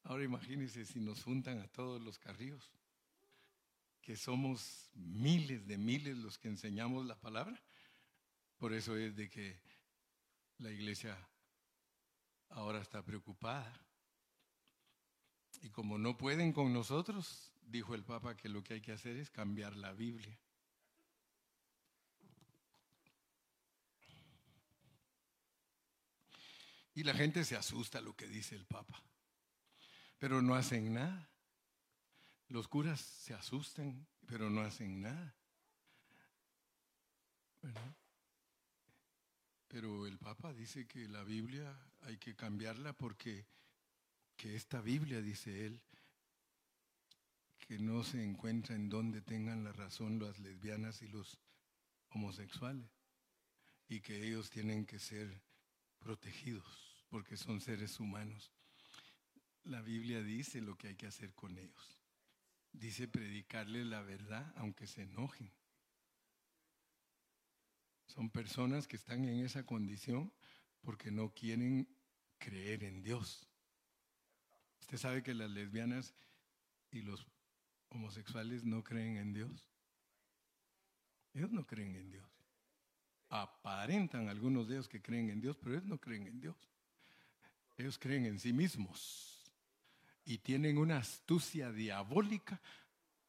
[0.03, 2.71] Ahora imagínense si nos juntan a todos los carrillos,
[4.01, 7.61] que somos miles de miles los que enseñamos la palabra.
[8.57, 9.59] Por eso es de que
[10.57, 11.17] la iglesia
[12.49, 13.73] ahora está preocupada.
[15.61, 19.17] Y como no pueden con nosotros, dijo el Papa que lo que hay que hacer
[19.17, 20.39] es cambiar la Biblia.
[26.93, 29.01] Y la gente se asusta a lo que dice el Papa,
[30.17, 31.30] pero no hacen nada.
[32.51, 35.33] Los curas se asustan, pero no hacen nada.
[39.69, 43.47] Pero el Papa dice que la Biblia hay que cambiarla porque
[44.35, 45.81] que esta Biblia, dice él,
[47.57, 51.39] que no se encuentra en donde tengan la razón las lesbianas y los
[52.09, 52.91] homosexuales
[53.87, 55.41] y que ellos tienen que ser
[55.99, 58.51] protegidos porque son seres humanos.
[59.63, 62.00] La Biblia dice lo que hay que hacer con ellos.
[62.73, 65.51] Dice predicarles la verdad aunque se enojen.
[68.07, 70.33] Son personas que están en esa condición
[70.81, 71.87] porque no quieren
[72.37, 73.47] creer en Dios.
[74.81, 76.13] Usted sabe que las lesbianas
[76.91, 77.25] y los
[77.89, 79.69] homosexuales no creen en Dios.
[81.33, 82.29] Ellos no creen en Dios.
[83.29, 86.57] Aparentan algunos de ellos que creen en Dios, pero ellos no creen en Dios.
[87.77, 89.30] Ellos creen en sí mismos
[90.23, 92.61] y tienen una astucia diabólica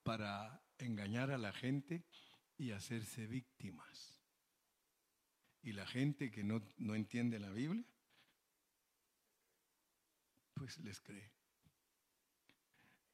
[0.03, 2.05] para engañar a la gente
[2.57, 4.21] y hacerse víctimas.
[5.63, 7.85] Y la gente que no, no entiende la Biblia,
[10.55, 11.31] pues les cree.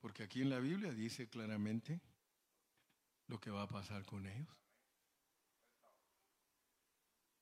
[0.00, 2.00] Porque aquí en la Biblia dice claramente
[3.26, 4.48] lo que va a pasar con ellos.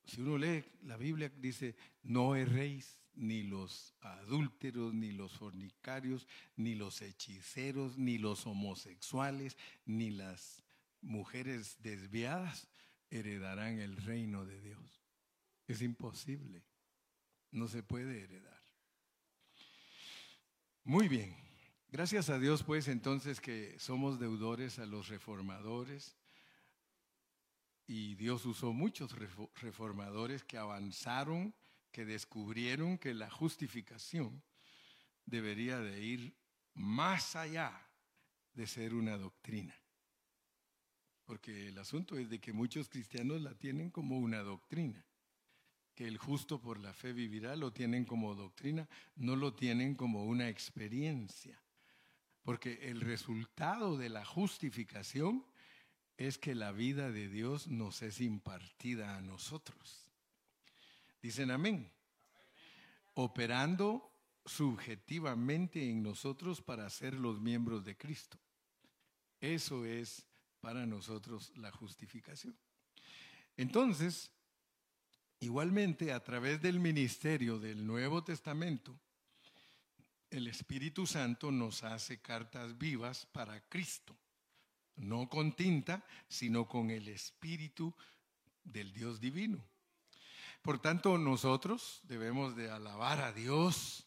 [0.05, 6.75] Si uno lee la Biblia, dice, no erréis ni los adúlteros, ni los fornicarios, ni
[6.75, 10.63] los hechiceros, ni los homosexuales, ni las
[11.01, 12.67] mujeres desviadas
[13.09, 15.01] heredarán el reino de Dios.
[15.67, 16.63] Es imposible.
[17.51, 18.61] No se puede heredar.
[20.83, 21.35] Muy bien.
[21.89, 26.17] Gracias a Dios, pues entonces que somos deudores a los reformadores.
[27.87, 29.15] Y Dios usó muchos
[29.61, 31.55] reformadores que avanzaron,
[31.91, 34.43] que descubrieron que la justificación
[35.25, 36.35] debería de ir
[36.73, 37.89] más allá
[38.53, 39.75] de ser una doctrina.
[41.25, 45.07] Porque el asunto es de que muchos cristianos la tienen como una doctrina
[45.97, 50.25] que el justo por la fe vivirá, lo tienen como doctrina, no lo tienen como
[50.25, 51.59] una experiencia.
[52.43, 55.43] Porque el resultado de la justificación
[56.15, 60.06] es que la vida de Dios nos es impartida a nosotros.
[61.27, 61.91] Dicen amén.
[63.15, 64.09] Operando
[64.45, 68.37] subjetivamente en nosotros para ser los miembros de Cristo.
[69.41, 70.25] Eso es
[70.61, 72.57] para nosotros la justificación.
[73.57, 74.31] Entonces,
[75.39, 78.99] Igualmente, a través del ministerio del Nuevo Testamento,
[80.31, 84.17] el Espíritu Santo nos hace cartas vivas para Cristo,
[84.95, 87.93] no con tinta, sino con el Espíritu
[88.63, 89.63] del Dios divino.
[90.67, 94.05] Por tanto, nosotros debemos de alabar a Dios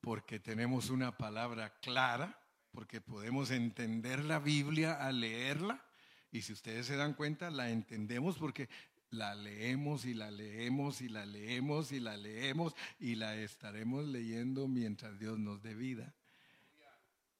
[0.00, 2.38] porque tenemos una palabra clara,
[2.70, 5.84] porque podemos entender la Biblia al leerla.
[6.30, 8.68] Y si ustedes se dan cuenta, la entendemos porque
[9.10, 14.68] la leemos y la leemos y la leemos y la leemos y la estaremos leyendo
[14.68, 16.14] mientras Dios nos dé vida.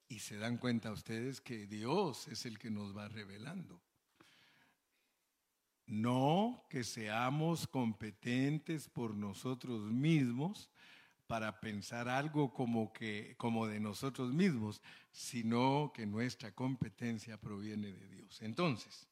[0.08, 3.80] Y se dan cuenta ustedes que Dios es el que nos va revelando.
[5.90, 10.70] No que seamos competentes por nosotros mismos
[11.26, 18.08] para pensar algo como que como de nosotros mismos, sino que nuestra competencia proviene de
[18.08, 18.40] Dios.
[18.40, 19.08] Entonces,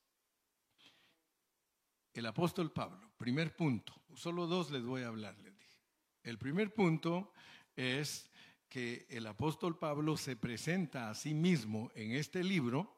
[2.15, 5.83] el apóstol Pablo, primer punto, solo dos les voy a hablar, les dije.
[6.23, 7.33] El primer punto
[7.75, 8.31] es
[8.69, 12.97] que el apóstol Pablo se presenta a sí mismo en este libro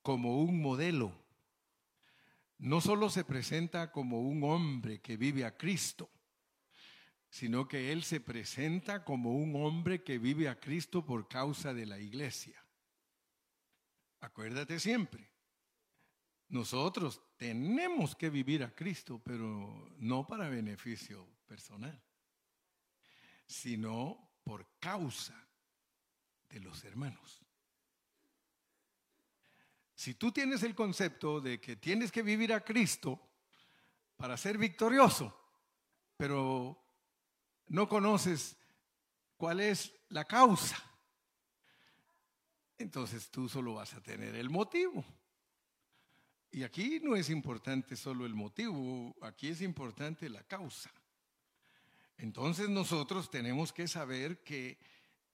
[0.00, 1.12] como un modelo.
[2.60, 6.10] No solo se presenta como un hombre que vive a Cristo,
[7.30, 11.86] sino que él se presenta como un hombre que vive a Cristo por causa de
[11.86, 12.62] la iglesia.
[14.20, 15.32] Acuérdate siempre,
[16.48, 21.98] nosotros tenemos que vivir a Cristo, pero no para beneficio personal,
[23.46, 25.48] sino por causa
[26.50, 27.40] de los hermanos.
[30.00, 33.20] Si tú tienes el concepto de que tienes que vivir a Cristo
[34.16, 35.38] para ser victorioso,
[36.16, 36.82] pero
[37.66, 38.56] no conoces
[39.36, 40.82] cuál es la causa,
[42.78, 45.04] entonces tú solo vas a tener el motivo.
[46.50, 50.90] Y aquí no es importante solo el motivo, aquí es importante la causa.
[52.16, 54.78] Entonces nosotros tenemos que saber que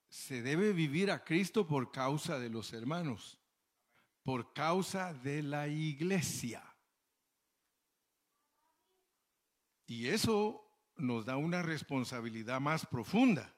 [0.09, 3.39] se debe vivir a Cristo por causa de los hermanos,
[4.27, 6.61] por causa de la iglesia.
[9.87, 13.55] Y eso nos da una responsabilidad más profunda.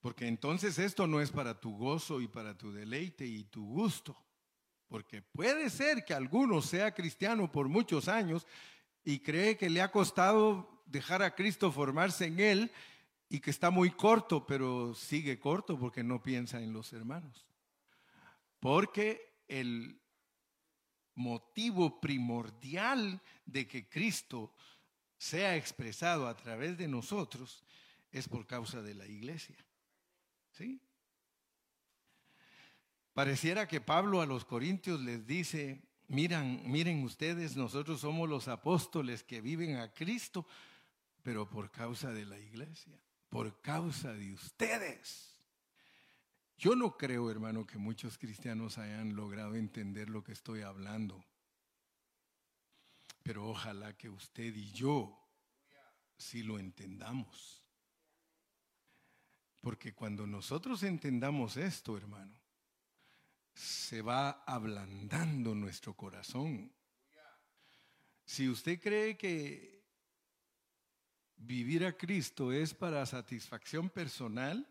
[0.00, 4.14] Porque entonces esto no es para tu gozo y para tu deleite y tu gusto.
[4.86, 8.46] Porque puede ser que alguno sea cristiano por muchos años
[9.02, 12.72] y cree que le ha costado dejar a Cristo formarse en él
[13.30, 17.46] y que está muy corto, pero sigue corto porque no piensa en los hermanos.
[18.60, 20.00] Porque el
[21.14, 24.54] motivo primordial de que Cristo
[25.16, 27.64] sea expresado a través de nosotros
[28.12, 29.56] es por causa de la iglesia.
[30.52, 30.80] ¿Sí?
[33.12, 39.24] Pareciera que Pablo a los corintios les dice, miren, miren ustedes, nosotros somos los apóstoles
[39.24, 40.46] que viven a Cristo,
[41.22, 42.96] pero por causa de la iglesia,
[43.28, 45.37] por causa de ustedes.
[46.58, 51.24] Yo no creo, hermano, que muchos cristianos hayan logrado entender lo que estoy hablando.
[53.22, 55.16] Pero ojalá que usted y yo
[56.16, 57.62] sí lo entendamos.
[59.60, 62.36] Porque cuando nosotros entendamos esto, hermano,
[63.54, 66.72] se va ablandando nuestro corazón.
[68.24, 69.84] Si usted cree que
[71.36, 74.68] vivir a Cristo es para satisfacción personal,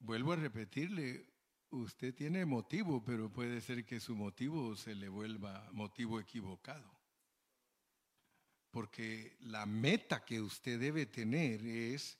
[0.00, 1.26] Vuelvo a repetirle,
[1.70, 6.90] usted tiene motivo, pero puede ser que su motivo se le vuelva motivo equivocado.
[8.70, 12.18] Porque la meta que usted debe tener es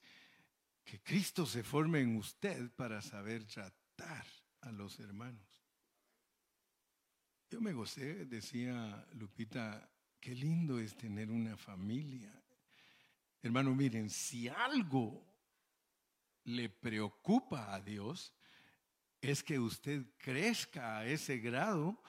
[0.85, 4.27] que Cristo se forme en usted para saber tratar
[4.61, 5.49] a los hermanos.
[7.49, 12.31] Yo me gocé, decía Lupita, qué lindo es tener una familia.
[13.43, 15.30] Hermano, miren, si algo
[16.45, 18.33] le preocupa a Dios
[19.21, 22.03] es que usted crezca a ese grado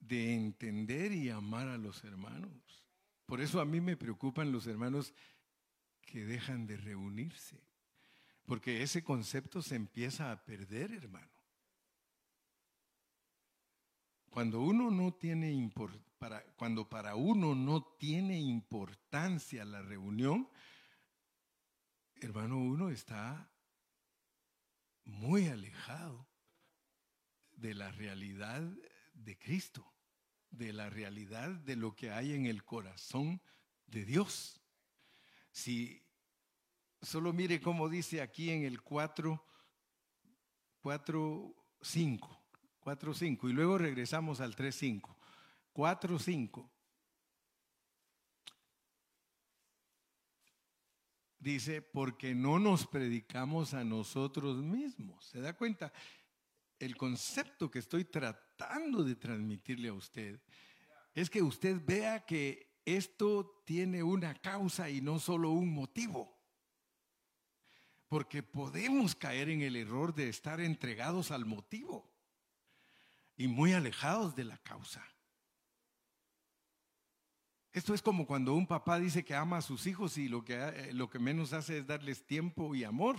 [0.00, 2.84] de entender y amar a los hermanos.
[3.26, 5.14] Por eso a mí me preocupan los hermanos
[6.00, 7.60] que dejan de reunirse,
[8.44, 11.30] porque ese concepto se empieza a perder, hermano.
[14.30, 15.70] Cuando uno no tiene
[16.18, 20.48] para, cuando para uno no tiene importancia la reunión,
[22.22, 23.50] hermano, uno está
[25.04, 26.28] muy alejado
[27.50, 28.62] de la realidad
[29.14, 29.92] de Cristo,
[30.50, 33.42] de la realidad de lo que hay en el corazón
[33.86, 34.60] de Dios.
[35.50, 36.02] Si
[37.00, 39.44] solo mire cómo dice aquí en el 4,
[40.80, 42.44] 4, 5,
[42.80, 45.18] 4, 5, y luego regresamos al 3, 5.
[45.72, 46.71] 4, 5.
[51.42, 55.24] Dice, porque no nos predicamos a nosotros mismos.
[55.26, 55.92] ¿Se da cuenta?
[56.78, 60.40] El concepto que estoy tratando de transmitirle a usted
[61.14, 66.40] es que usted vea que esto tiene una causa y no solo un motivo.
[68.08, 72.08] Porque podemos caer en el error de estar entregados al motivo
[73.36, 75.04] y muy alejados de la causa.
[77.72, 80.54] Esto es como cuando un papá dice que ama a sus hijos y lo que,
[80.54, 83.16] eh, lo que menos hace es darles tiempo y amor.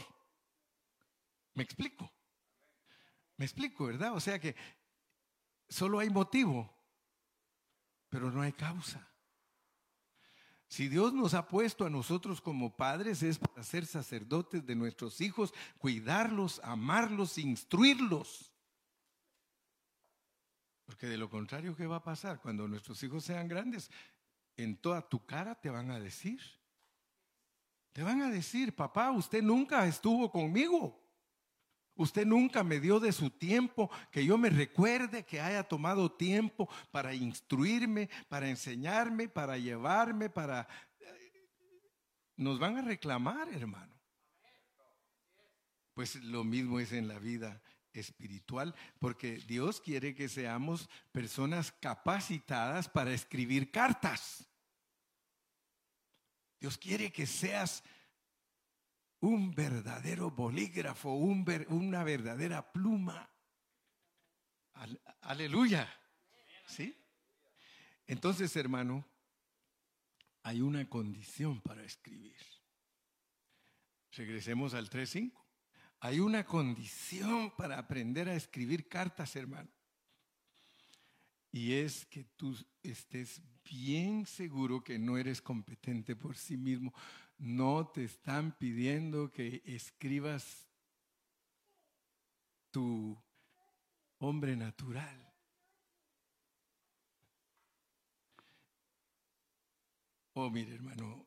[1.55, 2.11] ¿Me explico?
[3.37, 4.13] Me explico, ¿verdad?
[4.13, 4.55] O sea que
[5.67, 6.71] solo hay motivo,
[8.09, 9.09] pero no hay causa.
[10.67, 15.21] Si Dios nos ha puesto a nosotros como padres es para ser sacerdotes de nuestros
[15.21, 18.51] hijos, cuidarlos, amarlos, instruirlos.
[20.85, 22.41] Porque de lo contrario, ¿qué va a pasar?
[22.41, 23.91] Cuando nuestros hijos sean grandes,
[24.57, 26.41] en toda tu cara te van a decir.
[27.91, 30.99] Te van a decir, papá, usted nunca estuvo conmigo.
[31.95, 36.67] Usted nunca me dio de su tiempo, que yo me recuerde que haya tomado tiempo
[36.91, 40.67] para instruirme, para enseñarme, para llevarme, para...
[42.35, 43.93] Nos van a reclamar, hermano.
[45.93, 47.61] Pues lo mismo es en la vida
[47.93, 54.47] espiritual, porque Dios quiere que seamos personas capacitadas para escribir cartas.
[56.59, 57.83] Dios quiere que seas
[59.19, 63.29] un verdadero bolígrafo, una verdadera pluma.
[65.21, 65.89] Aleluya.
[66.67, 66.97] ¿Sí?
[68.07, 69.05] Entonces, hermano,
[70.43, 72.37] hay una condición para escribir.
[74.11, 75.42] Regresemos al 3.5.
[76.03, 79.71] Hay una condición para aprender a escribir cartas, hermano.
[81.49, 86.93] Y es que tú estés bien seguro que no eres competente por sí mismo.
[87.37, 90.67] No te están pidiendo que escribas
[92.69, 93.17] tu
[94.17, 95.33] hombre natural.
[100.33, 101.25] Oh, mire, hermano,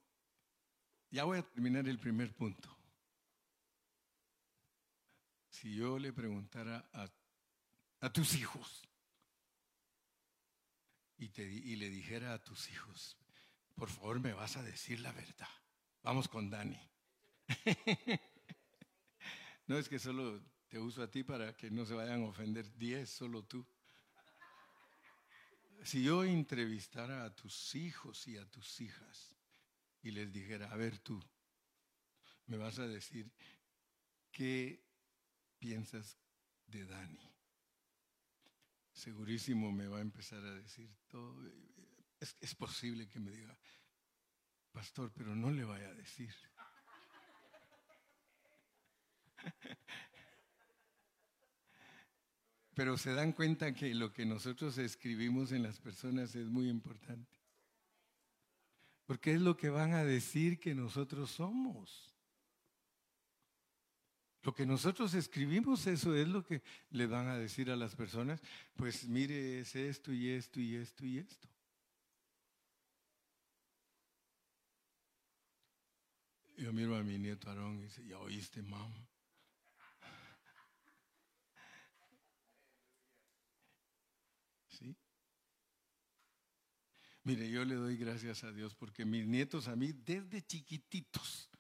[1.11, 2.76] Ya voy a terminar el primer punto.
[5.61, 8.83] Si yo le preguntara a, tus hijos
[11.17, 13.17] y, le dijera a tus hijos,
[13.75, 15.49] por favor me vas a decir la verdad.
[16.03, 16.79] Vamos con Dani.
[19.67, 22.71] no es que solo te uso a ti para que no se vayan a ofender
[22.77, 23.67] diez, solo tú.
[25.85, 29.35] Si yo entrevistara a tus hijos y a tus hijas
[30.03, 31.19] y les dijera, a ver tú,
[32.45, 33.33] me vas a decir
[34.31, 34.86] qué
[35.67, 36.17] piensas
[36.69, 37.29] de Dani.
[38.93, 41.43] Segurísimo me va a empezar a decir todo.
[42.21, 43.59] Es, es posible que me diga,
[44.71, 46.33] pastor, pero no le vaya a decir.
[52.75, 57.41] Pero se dan cuenta que lo que nosotros escribimos en las personas es muy importante.
[59.07, 62.16] Porque es lo que van a decir que nosotros somos.
[64.47, 68.41] Lo que nosotros escribimos, eso es lo que le van a decir a las personas.
[68.77, 71.49] Pues mire, es esto y esto y esto y esto.
[76.59, 79.09] Yo miro a mi nieto Aarón y dice, ya oíste, mamá.
[84.69, 84.95] ¿Sí?
[87.25, 91.51] Mire, yo le doy gracias a Dios porque mis nietos a mí, desde chiquititos,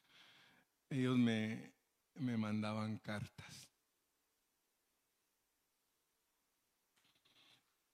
[0.88, 1.75] ellos me,
[2.18, 3.68] me mandaban cartas.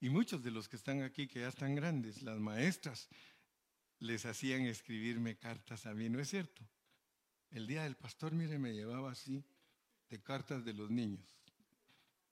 [0.00, 3.08] Y muchos de los que están aquí, que ya están grandes, las maestras,
[4.00, 6.68] les hacían escribirme cartas a mí, ¿no es cierto?
[7.50, 9.44] El día del pastor, mire, me llevaba así
[10.08, 11.24] de cartas de los niños,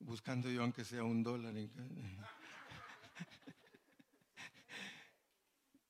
[0.00, 1.56] buscando yo aunque sea un dólar.
[1.56, 1.70] En...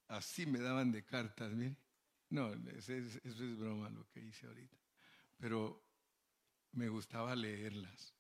[0.09, 1.77] Así me daban de cartas, mire.
[2.31, 4.77] No, eso es, broma lo que hice ahorita.
[5.39, 5.83] Pero
[6.73, 8.15] me gustaba leerlas.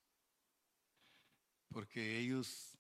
[1.68, 2.76] Porque ellos,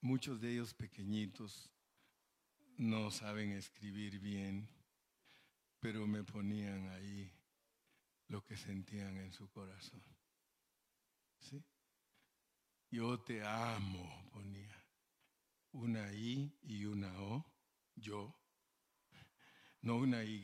[0.00, 1.70] muchos de ellos pequeñitos,
[2.76, 4.68] no saben escribir bien,
[5.80, 7.32] pero me ponían ahí
[8.28, 10.02] lo que sentían en su corazón.
[11.38, 11.64] ¿Sí?
[12.90, 14.78] Yo te amo, ponía
[15.72, 17.44] una I y una O,
[17.94, 18.34] yo.
[19.80, 20.40] No una Y,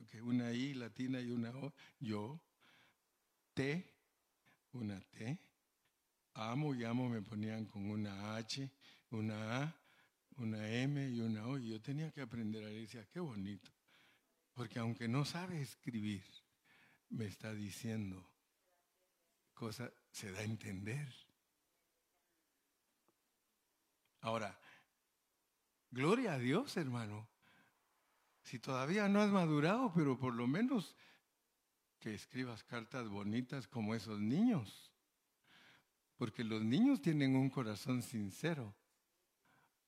[0.00, 2.40] que una I latina y una O, yo.
[3.54, 3.94] T,
[4.72, 5.38] una T.
[6.34, 8.70] Amo y amo me ponían con una H,
[9.10, 9.76] una A,
[10.36, 11.58] una M y una O.
[11.58, 13.70] Y yo tenía que aprender a decir, qué bonito.
[14.54, 16.24] Porque aunque no sabe escribir,
[17.10, 18.26] me está diciendo
[19.54, 21.12] cosas, se da a entender.
[24.20, 24.58] Ahora,
[25.90, 27.31] gloria a Dios, hermano.
[28.42, 30.96] Si todavía no has madurado, pero por lo menos
[31.98, 34.92] que escribas cartas bonitas como esos niños.
[36.16, 38.74] Porque los niños tienen un corazón sincero,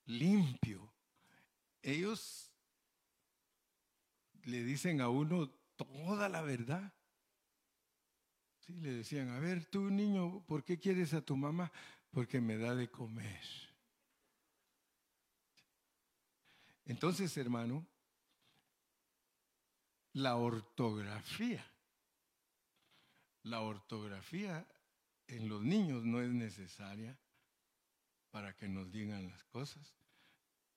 [0.05, 0.93] limpio.
[1.81, 2.51] Ellos
[4.43, 6.93] le dicen a uno toda la verdad.
[8.59, 11.71] Sí, le decían, a ver, tú niño, ¿por qué quieres a tu mamá?
[12.11, 13.43] Porque me da de comer.
[16.85, 17.85] Entonces, hermano,
[20.15, 21.65] la ortografía,
[23.43, 24.65] la ortografía
[25.27, 27.19] en los niños no es necesaria
[28.31, 29.93] para que nos digan las cosas.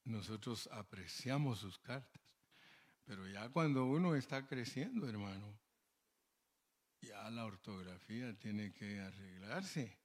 [0.03, 2.21] Nosotros apreciamos sus cartas,
[3.05, 5.57] pero ya cuando uno está creciendo, hermano,
[7.01, 9.97] ya la ortografía tiene que arreglarse.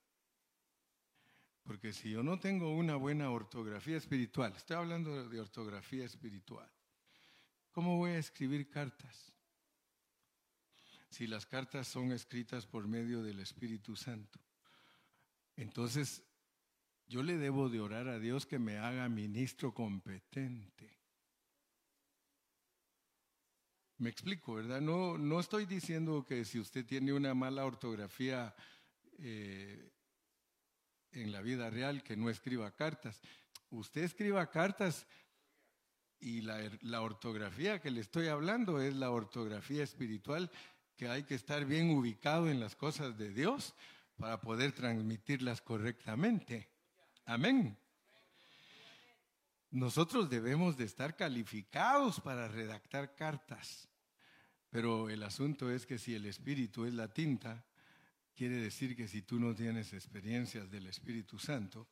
[1.64, 6.70] Porque si yo no tengo una buena ortografía espiritual, estoy hablando de ortografía espiritual,
[7.74, 9.34] ¿cómo voy a escribir cartas?
[11.10, 14.40] Si las cartas son escritas por medio del Espíritu Santo.
[15.56, 16.22] Entonces,
[17.06, 20.98] yo le debo de orar a Dios que me haga ministro competente.
[23.98, 24.80] Me explico, ¿verdad?
[24.80, 28.54] No, no estoy diciendo que si usted tiene una mala ortografía
[29.18, 29.92] eh,
[31.12, 33.20] en la vida real que no escriba cartas.
[33.70, 35.06] Usted escriba cartas
[36.24, 40.50] y la, ortografía que le estoy hablando es la ortografía espiritual
[40.96, 43.74] que hay que estar bien ubicado en las cosas de Dios
[44.16, 46.70] para poder transmitirlas correctamente.
[47.26, 47.76] Amén.
[49.70, 53.88] Nosotros debemos de estar calificados para redactar cartas,
[54.70, 57.64] pero el asunto es que si el espíritu es la tinta,
[58.34, 61.86] Quiere decir que si tú no tienes experiencias del Espíritu Santo,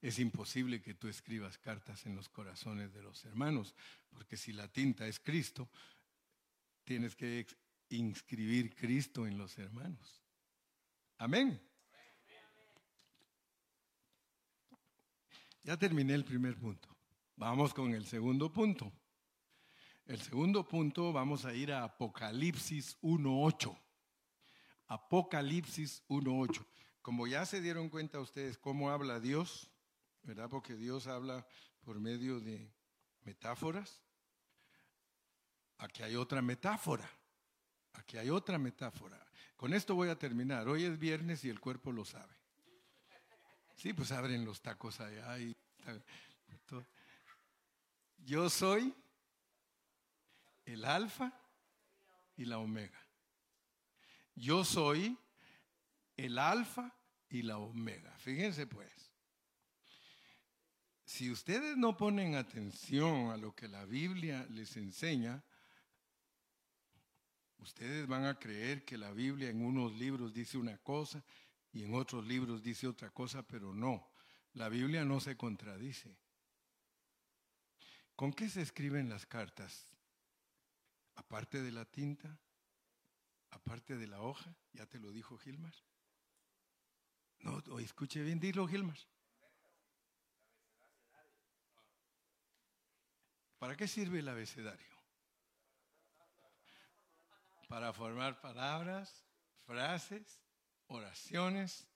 [0.00, 3.74] es imposible que tú escribas cartas en los corazones de los hermanos,
[4.10, 5.68] porque si la tinta es Cristo,
[6.84, 7.46] tienes que
[7.90, 10.22] inscribir Cristo en los hermanos.
[11.18, 11.60] Amén.
[15.62, 16.88] Ya terminé el primer punto.
[17.36, 18.90] Vamos con el segundo punto.
[20.06, 23.78] El segundo punto vamos a ir a Apocalipsis 1.8.
[24.86, 26.66] Apocalipsis 1.8.
[27.02, 29.70] Como ya se dieron cuenta ustedes cómo habla Dios,
[30.22, 30.48] ¿verdad?
[30.48, 31.46] Porque Dios habla
[31.82, 32.72] por medio de
[33.22, 34.02] metáforas.
[35.78, 37.08] Aquí hay otra metáfora.
[37.94, 39.24] Aquí hay otra metáfora.
[39.56, 40.68] Con esto voy a terminar.
[40.68, 42.34] Hoy es viernes y el cuerpo lo sabe.
[43.76, 45.38] Sí, pues abren los tacos allá
[48.18, 48.94] yo soy
[50.64, 51.32] el alfa
[52.36, 52.98] y la omega.
[54.34, 55.18] Yo soy
[56.16, 56.94] el alfa
[57.28, 58.16] y la omega.
[58.18, 59.09] Fíjense pues,
[61.10, 65.42] si ustedes no ponen atención a lo que la Biblia les enseña,
[67.58, 71.24] ustedes van a creer que la Biblia en unos libros dice una cosa
[71.72, 74.08] y en otros libros dice otra cosa, pero no.
[74.52, 76.16] La Biblia no se contradice.
[78.14, 79.88] ¿Con qué se escriben las cartas?
[81.16, 82.38] Aparte de la tinta,
[83.50, 85.74] aparte de la hoja, ya te lo dijo Gilmar.
[87.40, 88.98] No, escuche bien, dilo Gilmar.
[93.60, 94.96] ¿Para qué sirve el abecedario?
[97.68, 99.22] Para formar palabras,
[99.66, 100.40] frases,
[100.86, 101.86] oraciones,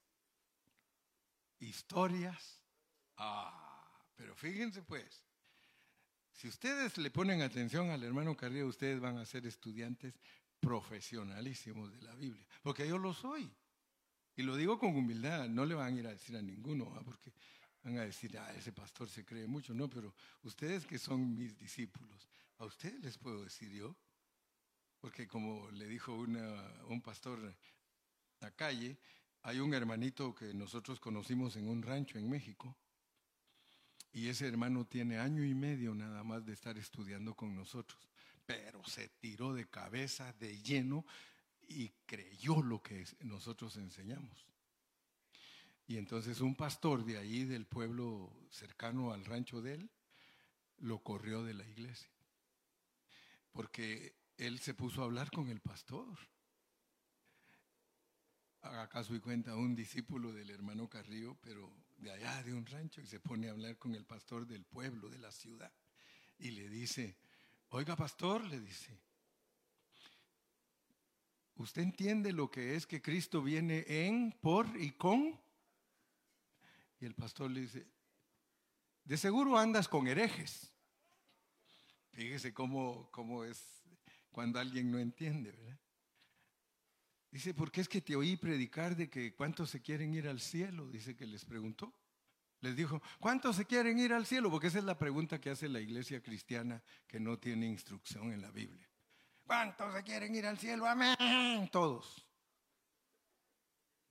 [1.59, 2.61] historias.
[3.17, 5.25] Ah, pero fíjense pues,
[6.33, 10.21] si ustedes le ponen atención al hermano Carrillo, ustedes van a ser estudiantes
[10.61, 13.51] profesionalísimos de la Biblia, porque yo lo soy.
[14.37, 17.33] Y lo digo con humildad, no le van a ir a decir a ninguno, porque
[17.85, 21.57] van a decir, ah, ese pastor se cree mucho, no, pero ustedes que son mis
[21.59, 22.29] discípulos,
[22.59, 23.95] a ustedes les puedo decir yo,
[25.01, 27.55] porque como le dijo un pastor
[28.41, 28.99] a calle,
[29.43, 32.75] hay un hermanito que nosotros conocimos en un rancho en México
[34.13, 38.01] y ese hermano tiene año y medio nada más de estar estudiando con nosotros,
[38.47, 41.05] pero se tiró de cabeza, de lleno
[41.69, 44.54] y creyó lo que nosotros enseñamos.
[45.87, 49.91] Y entonces un pastor de ahí, del pueblo cercano al rancho de él,
[50.79, 52.11] lo corrió de la iglesia.
[53.53, 56.19] Porque él se puso a hablar con el pastor
[58.65, 63.01] haga caso y cuenta, un discípulo del hermano Carrillo, pero de allá de un rancho,
[63.01, 65.73] y se pone a hablar con el pastor del pueblo, de la ciudad,
[66.39, 67.17] y le dice,
[67.69, 68.99] oiga pastor, le dice,
[71.57, 75.39] ¿usted entiende lo que es que Cristo viene en, por y con?
[77.01, 77.87] Y el pastor le dice,
[79.05, 80.73] de seguro andas con herejes.
[82.13, 83.83] Fíjese cómo, cómo es
[84.31, 85.79] cuando alguien no entiende, ¿verdad?
[87.31, 90.41] Dice, ¿por qué es que te oí predicar de que cuántos se quieren ir al
[90.41, 90.89] cielo?
[90.89, 91.93] Dice que les preguntó.
[92.61, 94.51] Les dijo, ¿cuántos se quieren ir al cielo?
[94.51, 98.41] Porque esa es la pregunta que hace la iglesia cristiana que no tiene instrucción en
[98.41, 98.89] la Biblia.
[99.45, 100.87] ¿Cuántos se quieren ir al cielo?
[100.87, 101.69] Amén.
[101.71, 102.25] Todos.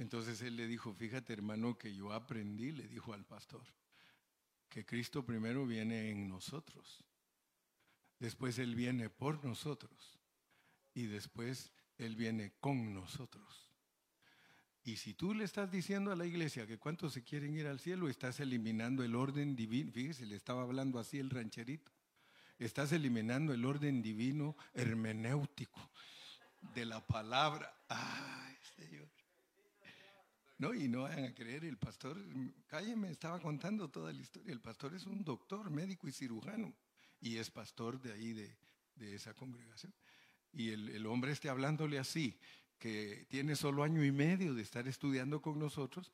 [0.03, 3.63] Entonces él le dijo, fíjate hermano que yo aprendí, le dijo al pastor,
[4.67, 7.05] que Cristo primero viene en nosotros.
[8.19, 10.19] Después Él viene por nosotros.
[10.93, 13.69] Y después él viene con nosotros.
[14.83, 17.79] Y si tú le estás diciendo a la iglesia que cuántos se quieren ir al
[17.79, 19.89] cielo, estás eliminando el orden divino.
[19.93, 21.93] Fíjese, le estaba hablando así el rancherito.
[22.59, 25.89] Estás eliminando el orden divino hermenéutico
[26.75, 27.73] de la palabra.
[27.87, 29.22] Ay, Señor.
[30.57, 32.17] No, y no vayan a creer, el pastor,
[32.67, 34.53] cálleme, estaba contando toda la historia.
[34.53, 36.73] El pastor es un doctor, médico y cirujano,
[37.19, 38.55] y es pastor de ahí, de,
[38.95, 39.93] de esa congregación
[40.53, 42.37] y el, hombre esté hablándole así,
[42.77, 46.11] que tiene solo año y medio de estar estudiando con nosotros,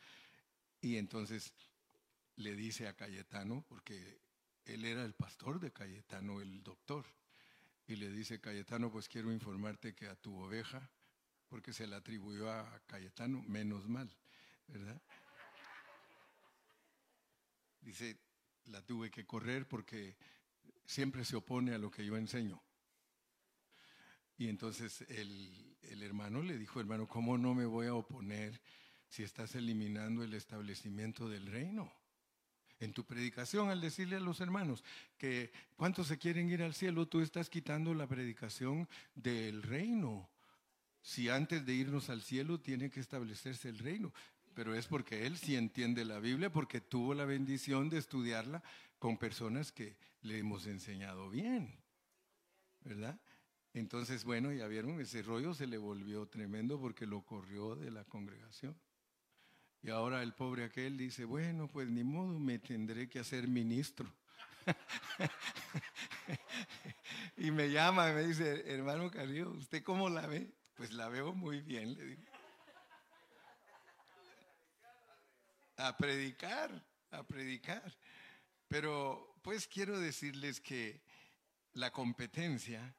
[0.81, 1.53] y entonces
[2.37, 4.21] le dice a Cayetano, porque
[4.65, 7.05] él era el pastor de Cayetano, el doctor,
[7.85, 10.89] y le dice, Cayetano, pues quiero informarte que a tu oveja,
[11.49, 14.09] porque se la atribuyó a Cayetano, menos mal,
[14.71, 15.01] ¿verdad?
[17.81, 18.17] Dice,
[18.65, 20.15] la tuve que correr porque
[20.85, 22.61] siempre se opone a lo que yo enseño.
[24.37, 28.61] Y entonces el, hermano le dijo, hermano, ¿cómo no me voy a oponer
[29.09, 31.91] si estás eliminando el establecimiento del reino?
[32.79, 34.83] En tu predicación, al decirle a los hermanos
[35.17, 40.29] que cuántos se quieren ir al cielo, tú estás quitando la predicación del reino.
[41.01, 44.13] Si antes de irnos al cielo tiene que establecerse el reino.
[44.59, 48.61] Pero es porque él sí entiende la Biblia, porque tuvo la bendición de estudiarla
[48.97, 51.79] con personas que le hemos enseñado bien,
[52.81, 53.17] ¿verdad?
[53.73, 58.03] Entonces, bueno, ya vieron, ese rollo se le volvió tremendo porque lo corrió de la
[58.03, 58.77] congregación.
[59.81, 64.13] Y ahora el pobre aquel dice, bueno, pues ni modo, me tendré que hacer ministro.
[67.37, 70.51] y me llama y me dice, hermano Carrillo, ¿usted cómo la ve?
[70.75, 72.28] Pues la veo muy bien, le digo.
[75.79, 77.97] A predicar, a predicar.
[78.67, 81.01] Pero pues quiero decirles que
[81.73, 82.95] la competencia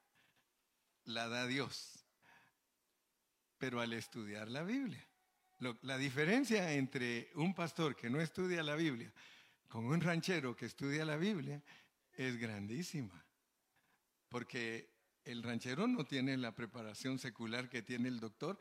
[1.05, 2.05] la da Dios,
[3.59, 5.07] pero al estudiar la Biblia.
[5.83, 9.13] la diferencia entre un pastor que no estudia la Biblia
[9.71, 11.63] con un ranchero que estudia la Biblia
[12.13, 13.25] es grandísima,
[14.29, 14.91] porque
[15.25, 18.59] el ranchero no tiene la preparación secular que tiene el doctor,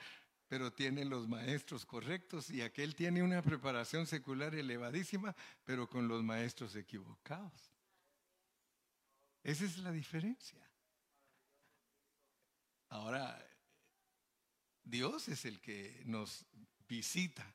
[0.50, 6.24] pero tiene los maestros correctos y aquel tiene una preparación secular elevadísima, pero con los
[6.24, 7.72] maestros equivocados.
[9.44, 10.60] Esa es la diferencia.
[12.90, 13.40] Ahora,
[14.84, 16.48] Dios es el que nos
[16.88, 17.46] visita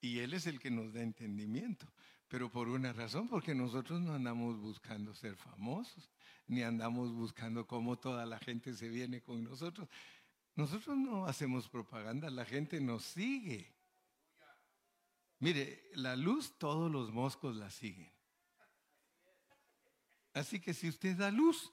[0.00, 1.92] y Él es el que nos da entendimiento.
[2.28, 6.08] Pero por una razón, porque nosotros no andamos buscando ser famosos,
[6.46, 9.88] ni andamos buscando cómo toda la gente se viene con nosotros.
[10.56, 13.72] Nosotros no hacemos propaganda, la gente nos sigue.
[15.40, 18.12] Mire, la luz todos los moscos la siguen.
[20.32, 21.72] Así que si usted da luz,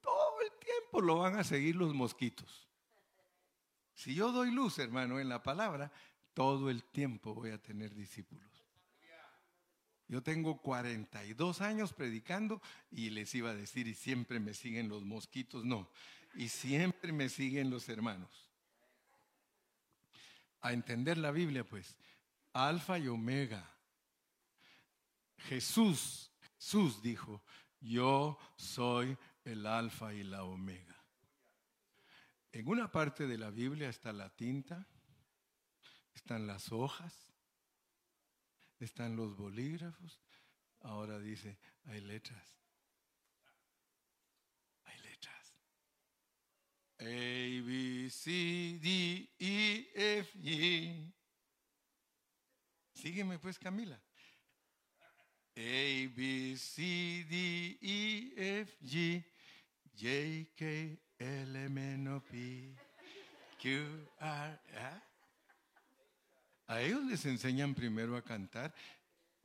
[0.00, 2.68] todo el tiempo lo van a seguir los mosquitos.
[3.94, 5.92] Si yo doy luz, hermano, en la palabra,
[6.32, 8.48] todo el tiempo voy a tener discípulos.
[10.08, 12.60] Yo tengo 42 años predicando
[12.90, 15.88] y les iba a decir, y siempre me siguen los mosquitos, no,
[16.34, 18.50] y siempre me siguen los hermanos.
[20.60, 21.96] A entender la Biblia, pues,
[22.52, 23.68] alfa y omega.
[25.38, 27.42] Jesús, Jesús dijo,
[27.80, 30.96] yo soy el alfa y la omega.
[32.52, 34.86] En una parte de la Biblia está la tinta,
[36.14, 37.30] están las hojas,
[38.78, 40.20] están los bolígrafos.
[40.80, 42.58] Ahora dice, hay letras.
[44.84, 45.54] Hay letras.
[47.00, 51.12] A, B, C, D, E, F, G.
[52.92, 53.98] Sígueme pues, Camila.
[55.56, 55.60] A,
[56.14, 59.24] B, C, D, E, F, G,
[59.96, 62.74] J, K, L, M, N, P,
[63.58, 65.02] Q, R, ¿ah?
[66.66, 68.74] A ellos les enseñan primero a cantar.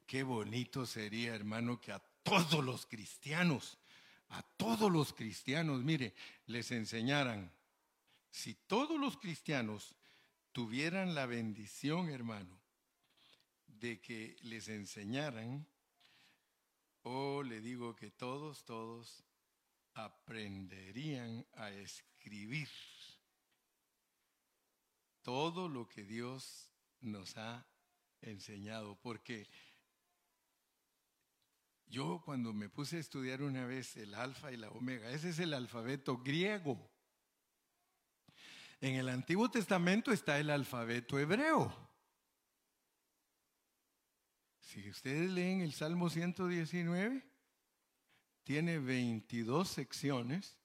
[0.05, 3.77] Qué bonito sería, hermano, que a todos los cristianos,
[4.65, 6.15] todos los cristianos, mire,
[6.47, 7.51] les enseñaran.
[8.31, 9.95] Si todos los cristianos
[10.51, 12.59] tuvieran la bendición, hermano,
[13.67, 15.67] de que les enseñaran,
[17.03, 19.23] o le digo que todos, todos
[19.93, 22.69] aprenderían a escribir
[25.21, 27.67] todo lo que Dios nos ha
[28.21, 29.47] enseñado, porque
[31.87, 35.39] yo cuando me puse a estudiar una vez el alfa y la omega, ese es
[35.39, 36.91] el alfabeto griego.
[38.81, 41.73] En el Antiguo Testamento está el alfabeto hebreo.
[44.59, 47.23] Si ustedes leen el Salmo 119,
[48.43, 50.57] tiene 22 secciones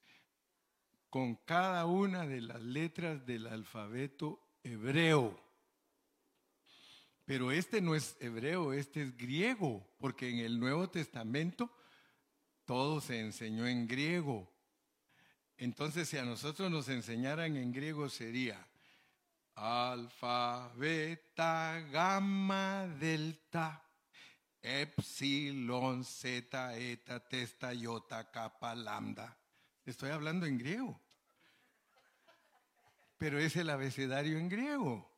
[1.09, 5.50] con cada una de las letras del alfabeto hebreo.
[7.31, 11.71] Pero este no es hebreo, este es griego, porque en el Nuevo Testamento
[12.65, 14.53] todo se enseñó en griego.
[15.57, 18.67] Entonces, si a nosotros nos enseñaran en griego sería
[19.55, 23.81] alfa, beta, gamma, delta,
[24.61, 29.39] epsilon, zeta, eta, testa, iota, kappa, lambda.
[29.87, 31.01] Estoy hablando en griego.
[33.19, 35.10] Pero es el abecedario en griego.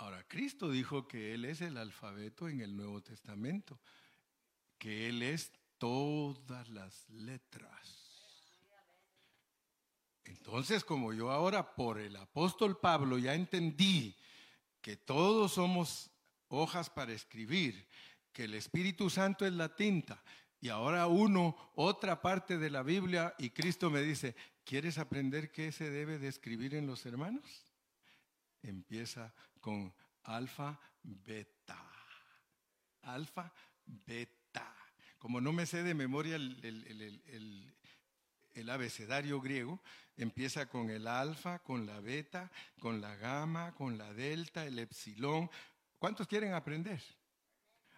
[0.00, 3.78] Ahora, Cristo dijo que Él es el alfabeto en el Nuevo Testamento,
[4.78, 8.24] que Él es todas las letras.
[10.24, 14.16] Entonces, como yo ahora por el apóstol Pablo ya entendí
[14.80, 16.10] que todos somos
[16.48, 17.86] hojas para escribir,
[18.32, 20.24] que el Espíritu Santo es la tinta,
[20.62, 24.34] y ahora uno, otra parte de la Biblia, y Cristo me dice,
[24.64, 27.66] ¿quieres aprender qué se debe de escribir en los hermanos?
[28.62, 29.92] Empieza con
[30.24, 31.78] alfa, beta.
[33.02, 33.52] Alfa,
[33.86, 34.74] beta.
[35.18, 37.74] Como no me sé de memoria el,
[38.68, 39.80] abecedario griego,
[40.16, 45.50] empieza con el alfa, con la beta, con la gamma, con la delta, el epsilon.
[45.98, 47.02] ¿Cuántos quieren aprender?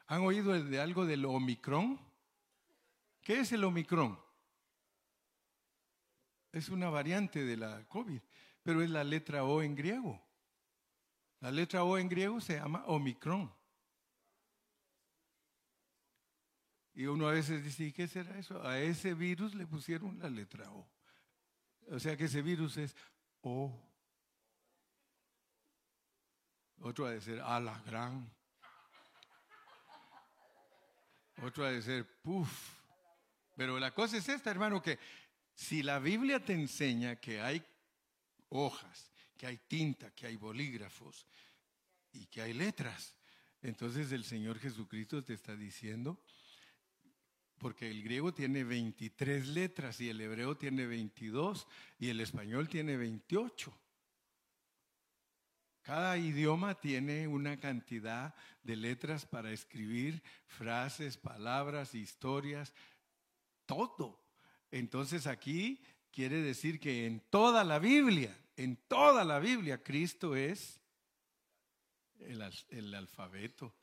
[0.07, 1.99] ¿Han oído de algo del omicron?
[3.23, 4.19] ¿Qué es el Omicron?
[6.51, 8.21] Es una variante de la COVID,
[8.63, 10.21] pero es la letra O en griego.
[11.43, 13.53] La letra O en griego se llama Omicron.
[16.95, 18.65] Y uno a veces dice, ¿y qué será eso?
[18.65, 20.89] A ese virus le pusieron la letra O.
[21.91, 22.95] O sea que ese virus es
[23.41, 23.77] O.
[26.79, 28.33] Otro ha de ser a la gran.
[31.43, 32.79] Otro ha de ser puf.
[33.57, 34.97] Pero la cosa es esta, hermano, que
[35.55, 37.67] si la Biblia te enseña que hay
[38.49, 39.12] hojas,
[39.43, 41.27] que hay tinta, que hay bolígrafos
[42.13, 43.17] y que hay letras,
[43.61, 46.23] entonces el Señor Jesucristo te está diciendo,
[47.59, 51.67] porque el griego tiene 23 letras y el hebreo tiene 22
[51.99, 53.77] y el español tiene 28.
[55.81, 62.73] Cada idioma tiene una cantidad de letras para escribir frases, palabras, historias,
[63.67, 64.23] todo.
[64.71, 65.83] Entonces aquí
[66.13, 70.81] quiere decir que en toda la Biblia, en toda la Biblia, Cristo es
[72.21, 73.75] el, alfabeto.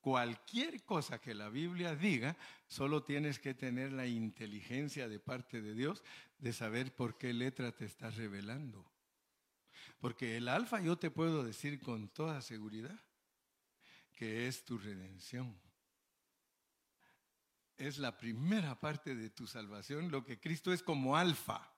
[0.00, 2.36] Cualquier cosa que la Biblia diga,
[2.68, 6.04] solo tienes que tener la inteligencia de parte de Dios
[6.38, 8.88] de saber por qué letra te estás revelando.
[9.98, 13.00] Porque el alfa yo te puedo decir con toda seguridad
[14.12, 15.60] que es tu redención.
[17.76, 21.75] Es la primera parte de tu salvación, lo que Cristo es como alfa.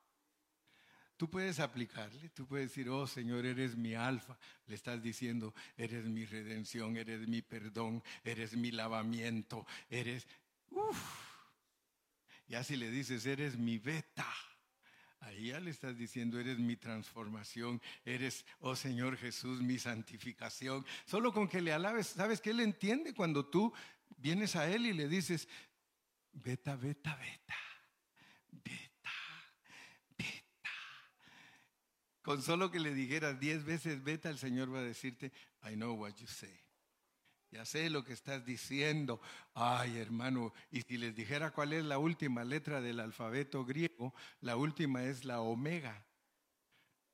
[1.19, 4.39] Tú puedes aplicarle, tú puedes decir, oh Señor, eres mi alfa.
[4.69, 10.29] Le estás diciendo, eres mi redención, eres mi perdón, eres mi lavamiento, eres...
[10.71, 10.97] Uf.
[12.47, 14.33] Y así le dices, eres mi beta.
[15.19, 20.87] Ahí ya le estás diciendo, eres mi transformación, eres, oh Señor Jesús, mi santificación.
[21.05, 23.73] Solo con que le alabes, ¿sabes que Él entiende cuando tú
[24.19, 25.49] vienes a Él y le dices,
[26.33, 27.57] beta, beta, beta,
[28.53, 28.88] beta.
[32.29, 35.95] Con solo que le dijeras diez veces beta, el Señor va a decirte, I know
[35.95, 36.61] what you say.
[37.51, 39.19] Ya sé lo que estás diciendo.
[39.55, 44.57] Ay, hermano, y si les dijera cuál es la última letra del alfabeto griego, la
[44.57, 46.05] última es la omega.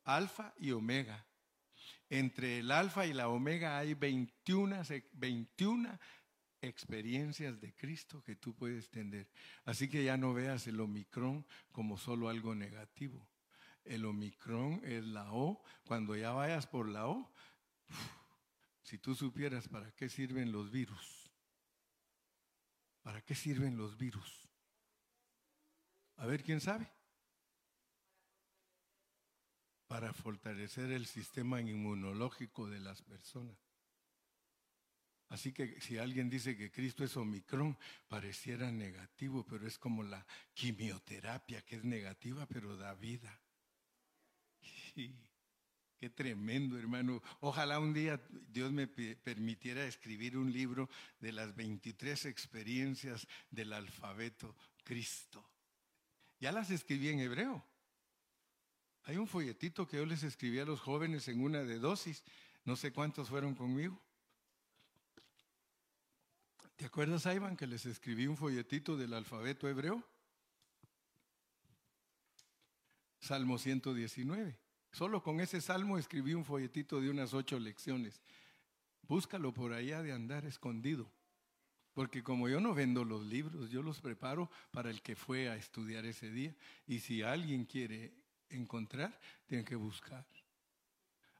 [0.03, 1.25] Alfa y omega.
[2.11, 5.97] Entre el alfa y la omega hay 21, 21
[6.61, 9.31] experiencias de Cristo que tú puedes tener.
[9.65, 13.29] Así que ya no veas el omicron como solo algo negativo.
[13.85, 15.63] El omicron es la O.
[15.85, 17.31] Cuando ya vayas por la O,
[18.83, 21.31] si tú supieras para qué sirven los virus,
[23.03, 24.49] ¿para qué sirven los virus?
[26.17, 26.91] A ver, ¿quién sabe?
[29.87, 33.59] Para fortalecer el sistema inmunológico de las personas.
[35.29, 37.77] Así que si alguien dice que Cristo es Omicron,
[38.09, 43.44] pareciera negativo, pero es como la quimioterapia que es negativa, pero da vida.
[44.95, 47.23] Qué tremendo, hermano.
[47.41, 50.89] Ojalá un día Dios me permitiera escribir un libro
[51.19, 55.45] de las 23 experiencias del alfabeto Cristo.
[56.41, 57.65] Ya las escribí en hebreo.
[59.05, 62.23] Hay un folletito que yo les escribí a los jóvenes en una de dosis.
[62.65, 64.01] No sé cuántos fueron conmigo.
[66.77, 70.03] ¿Te acuerdas, Ivan, que les escribí un folletito del alfabeto hebreo?
[73.21, 74.64] Salmo 119.
[74.95, 78.23] Solo con ese salmo escribí un folletito de unas ocho lecciones.
[79.03, 81.11] Búscalo por allá de andar escondido.
[81.95, 85.57] Porque como yo no vendo los libros, yo los preparo para el que fue a
[85.57, 86.55] estudiar ese día.
[86.87, 88.15] Y si alguien quiere
[88.51, 90.25] encontrar, tiene que buscar.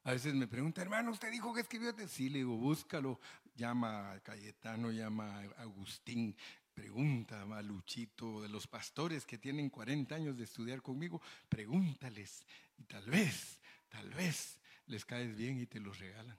[0.03, 1.95] A veces me pregunta, hermano, ¿usted dijo que escribió?
[2.09, 3.21] Sí, le digo, búscalo.
[3.55, 6.35] Llama a Cayetano, llama a Agustín,
[6.75, 12.45] pregunta a Luchito, de los pastores que tienen 40 años de estudiar conmigo, pregúntales
[12.77, 13.59] y tal vez,
[13.89, 16.37] tal vez les caes bien y te los regalan.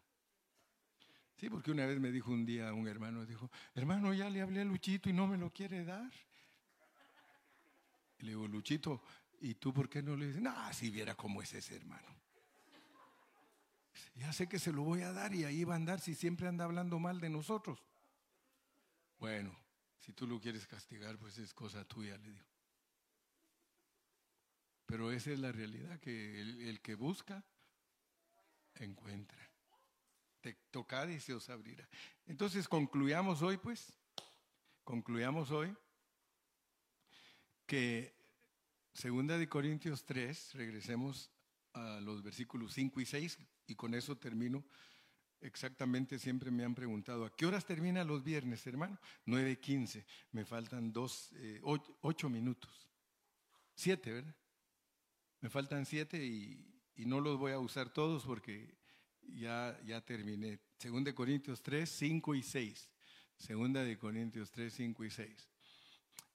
[1.36, 4.60] Sí, porque una vez me dijo un día un hermano, dijo, hermano, ya le hablé
[4.60, 6.12] a Luchito y no me lo quiere dar.
[8.18, 9.02] Y le digo, Luchito,
[9.40, 10.42] ¿y tú por qué no le dices?
[10.42, 12.08] No, si viera cómo es ese hermano.
[14.14, 16.48] Ya sé que se lo voy a dar y ahí va a andar si siempre
[16.48, 17.82] anda hablando mal de nosotros.
[19.18, 19.54] Bueno,
[19.98, 22.46] si tú lo quieres castigar, pues es cosa tuya, le digo.
[24.86, 27.44] Pero esa es la realidad, que el, que busca,
[28.76, 29.50] encuentra.
[30.40, 31.88] Te tocad y se os abrirá.
[32.26, 33.98] Entonces concluyamos hoy, pues,
[34.84, 35.76] concluyamos hoy
[37.66, 38.14] que
[38.94, 41.32] segunda de Corintios 3, regresemos
[41.72, 44.64] a los versículos 5 y 6, y con eso termino
[45.46, 48.98] exactamente siempre me han preguntado, ¿a qué horas termina los viernes, hermano?
[49.26, 52.90] 9.15, me faltan dos, eh, ocho, minutos.
[53.74, 54.34] Siete, ¿verdad?
[55.40, 58.74] Me faltan siete y, no los voy a usar todos porque
[59.22, 60.58] ya, ya terminé.
[60.78, 62.90] Segunda de Corintios 3, 5 y 6.
[63.36, 65.48] Segunda de Corintios 3, 5 y 6.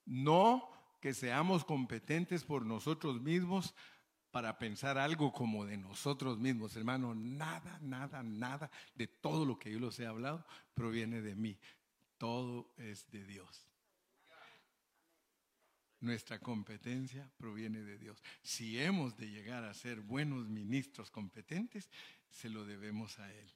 [0.06, 0.70] No
[1.02, 3.74] que seamos competentes por nosotros mismos
[4.32, 7.14] para pensar algo como de nosotros mismos, hermano.
[7.14, 11.60] Nada, nada, nada de todo lo que yo les he hablado proviene de mí.
[12.18, 13.68] Todo es de Dios.
[16.00, 18.24] Nuestra competencia proviene de Dios.
[18.42, 21.90] Si hemos de llegar a ser buenos ministros competentes,
[22.32, 23.54] se lo debemos a Él.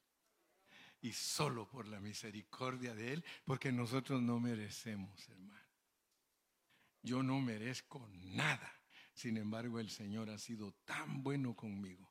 [1.01, 5.65] Y solo por la misericordia de Él, porque nosotros no merecemos, hermano.
[7.01, 8.71] Yo no merezco nada.
[9.15, 12.07] Sin embargo, el Señor ha sido tan bueno conmigo.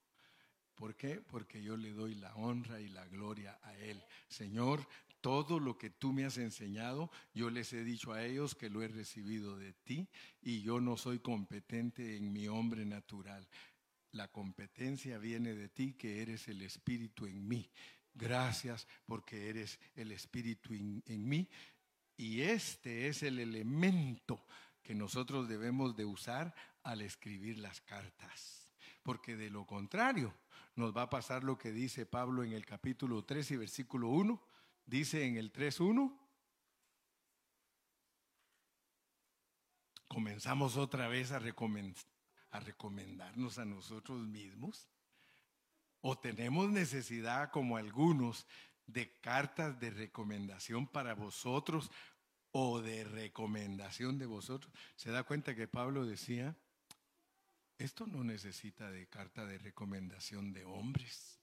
[0.74, 1.20] ¿Por qué?
[1.20, 4.02] Porque yo le doy la honra y la gloria a Él.
[4.26, 4.84] Señor,
[5.20, 8.82] todo lo que tú me has enseñado, yo les he dicho a ellos que lo
[8.82, 10.08] he recibido de ti
[10.42, 13.48] y yo no soy competente en mi hombre natural.
[14.10, 17.70] La competencia viene de ti, que eres el Espíritu en mí.
[18.14, 21.48] Gracias porque eres el Espíritu en, mí.
[22.16, 24.44] Y este es el elemento
[24.82, 26.54] que nosotros debemos de usar
[26.84, 28.70] al escribir las cartas.
[29.02, 30.34] Porque de lo contrario,
[30.76, 34.40] nos va a pasar lo que dice Pablo en el capítulo 3 y versículo 1.
[34.86, 36.16] Dice en el 3.1,
[40.08, 44.88] comenzamos otra vez a, a recomendarnos a nosotros mismos.
[46.00, 48.46] O tenemos necesidad, como algunos,
[48.86, 51.90] de cartas de recomendación para vosotros
[52.50, 54.72] o de recomendación de vosotros.
[54.96, 56.56] Se da cuenta que Pablo decía,
[57.78, 61.40] esto no necesita de carta de recomendación de hombres.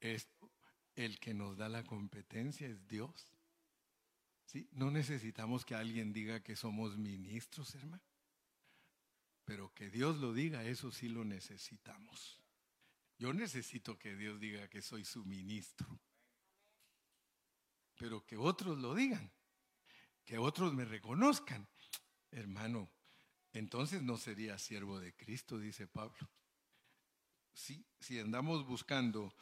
[0.00, 3.32] El que nos da la competencia es Dios.
[4.72, 8.02] No necesitamos que alguien diga que somos ministros, hermano.
[9.44, 12.42] Pero que Dios lo diga, eso sí lo necesitamos.
[13.18, 16.00] Yo necesito que Dios diga que soy su ministro.
[17.96, 19.32] Pero que otros lo digan,
[20.24, 21.68] que otros me reconozcan.
[22.30, 22.90] Hermano,
[23.52, 26.28] entonces no sería siervo de Cristo, dice Pablo.
[27.52, 27.84] Si,
[28.20, 29.34] andamos buscando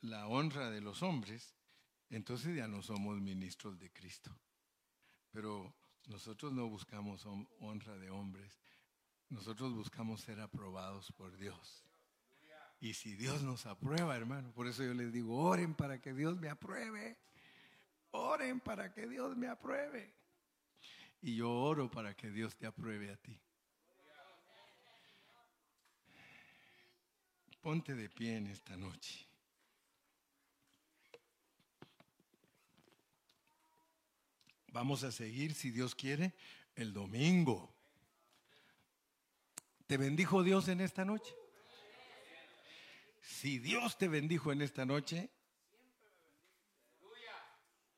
[0.00, 1.54] la honra de los hombres,
[2.10, 4.36] entonces ya no somos ministros de Cristo.
[5.30, 5.74] Pero
[6.06, 7.24] nosotros no buscamos
[7.60, 8.60] honra de hombres,
[9.30, 11.84] nosotros buscamos ser aprobados por Dios.
[12.80, 16.36] Y si Dios nos aprueba, hermano, por eso yo les digo, oren para que Dios
[16.36, 17.18] me apruebe.
[18.10, 20.14] Oren para que Dios me apruebe.
[21.26, 23.40] Y yo oro para que Dios te apruebe a ti.
[27.62, 29.26] Ponte de pie en esta noche.
[34.66, 36.34] Vamos a seguir, si Dios quiere,
[36.74, 37.74] el domingo.
[39.86, 41.34] ¿Te bendijo Dios en esta noche?
[43.22, 45.30] Si Dios te bendijo en esta noche,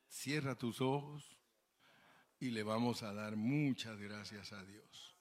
[0.08, 1.35] cierra tus ojos
[2.38, 5.14] y le vamos a dar muchas gracias a Dios.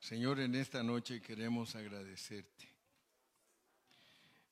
[0.00, 2.68] Señor, en esta noche queremos agradecerte,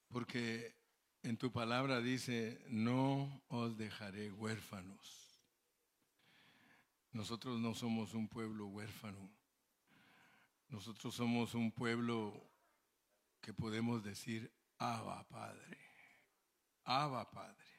[0.08, 0.74] porque
[1.22, 5.28] en tu palabra dice, no os dejaré huérfanos.
[7.12, 9.28] Nosotros no somos un pueblo huérfano,
[10.68, 12.48] nosotros somos un pueblo
[13.40, 15.78] que podemos decir, Abba Padre,
[16.84, 17.69] Abba Padre.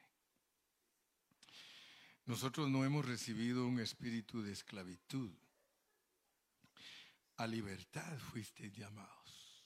[2.24, 5.32] Nosotros no hemos recibido un espíritu de esclavitud.
[7.36, 9.64] A libertad fuiste llamados.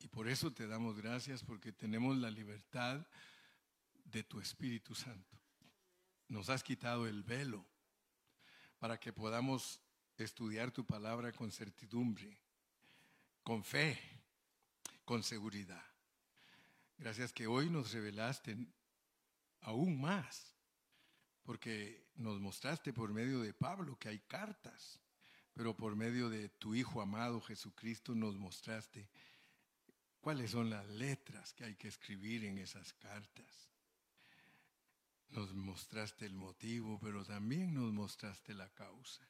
[0.00, 3.06] Y por eso te damos gracias porque tenemos la libertad
[4.04, 5.38] de tu Espíritu Santo.
[6.28, 7.64] Nos has quitado el velo
[8.78, 9.80] para que podamos
[10.16, 12.40] estudiar tu palabra con certidumbre,
[13.42, 13.98] con fe,
[15.04, 15.84] con seguridad.
[16.96, 18.56] Gracias que hoy nos revelaste
[19.60, 20.51] aún más
[21.42, 25.00] porque nos mostraste por medio de Pablo que hay cartas,
[25.54, 29.08] pero por medio de tu Hijo amado Jesucristo nos mostraste
[30.20, 33.68] cuáles son las letras que hay que escribir en esas cartas.
[35.30, 39.26] Nos mostraste el motivo, pero también nos mostraste la causa.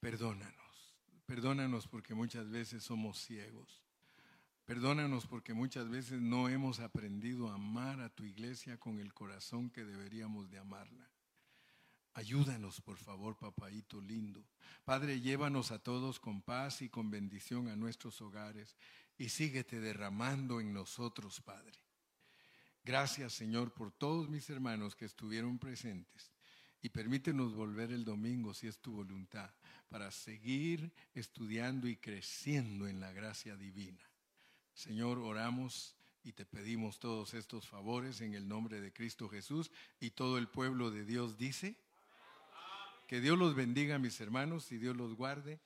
[0.00, 0.94] Perdónanos,
[1.26, 3.83] perdónanos porque muchas veces somos ciegos.
[4.64, 9.68] Perdónanos porque muchas veces no hemos aprendido a amar a tu iglesia con el corazón
[9.68, 11.10] que deberíamos de amarla.
[12.14, 14.42] Ayúdanos, por favor, papaito lindo.
[14.84, 18.76] Padre, llévanos a todos con paz y con bendición a nuestros hogares
[19.18, 21.78] y síguete derramando en nosotros, Padre.
[22.84, 26.32] Gracias, Señor, por todos mis hermanos que estuvieron presentes.
[26.80, 29.50] Y permítenos volver el domingo, si es tu voluntad,
[29.88, 34.06] para seguir estudiando y creciendo en la gracia divina.
[34.74, 39.70] Señor, oramos y te pedimos todos estos favores en el nombre de Cristo Jesús
[40.00, 41.76] y todo el pueblo de Dios dice.
[43.06, 45.60] Que Dios los bendiga, mis hermanos, y Dios los guarde.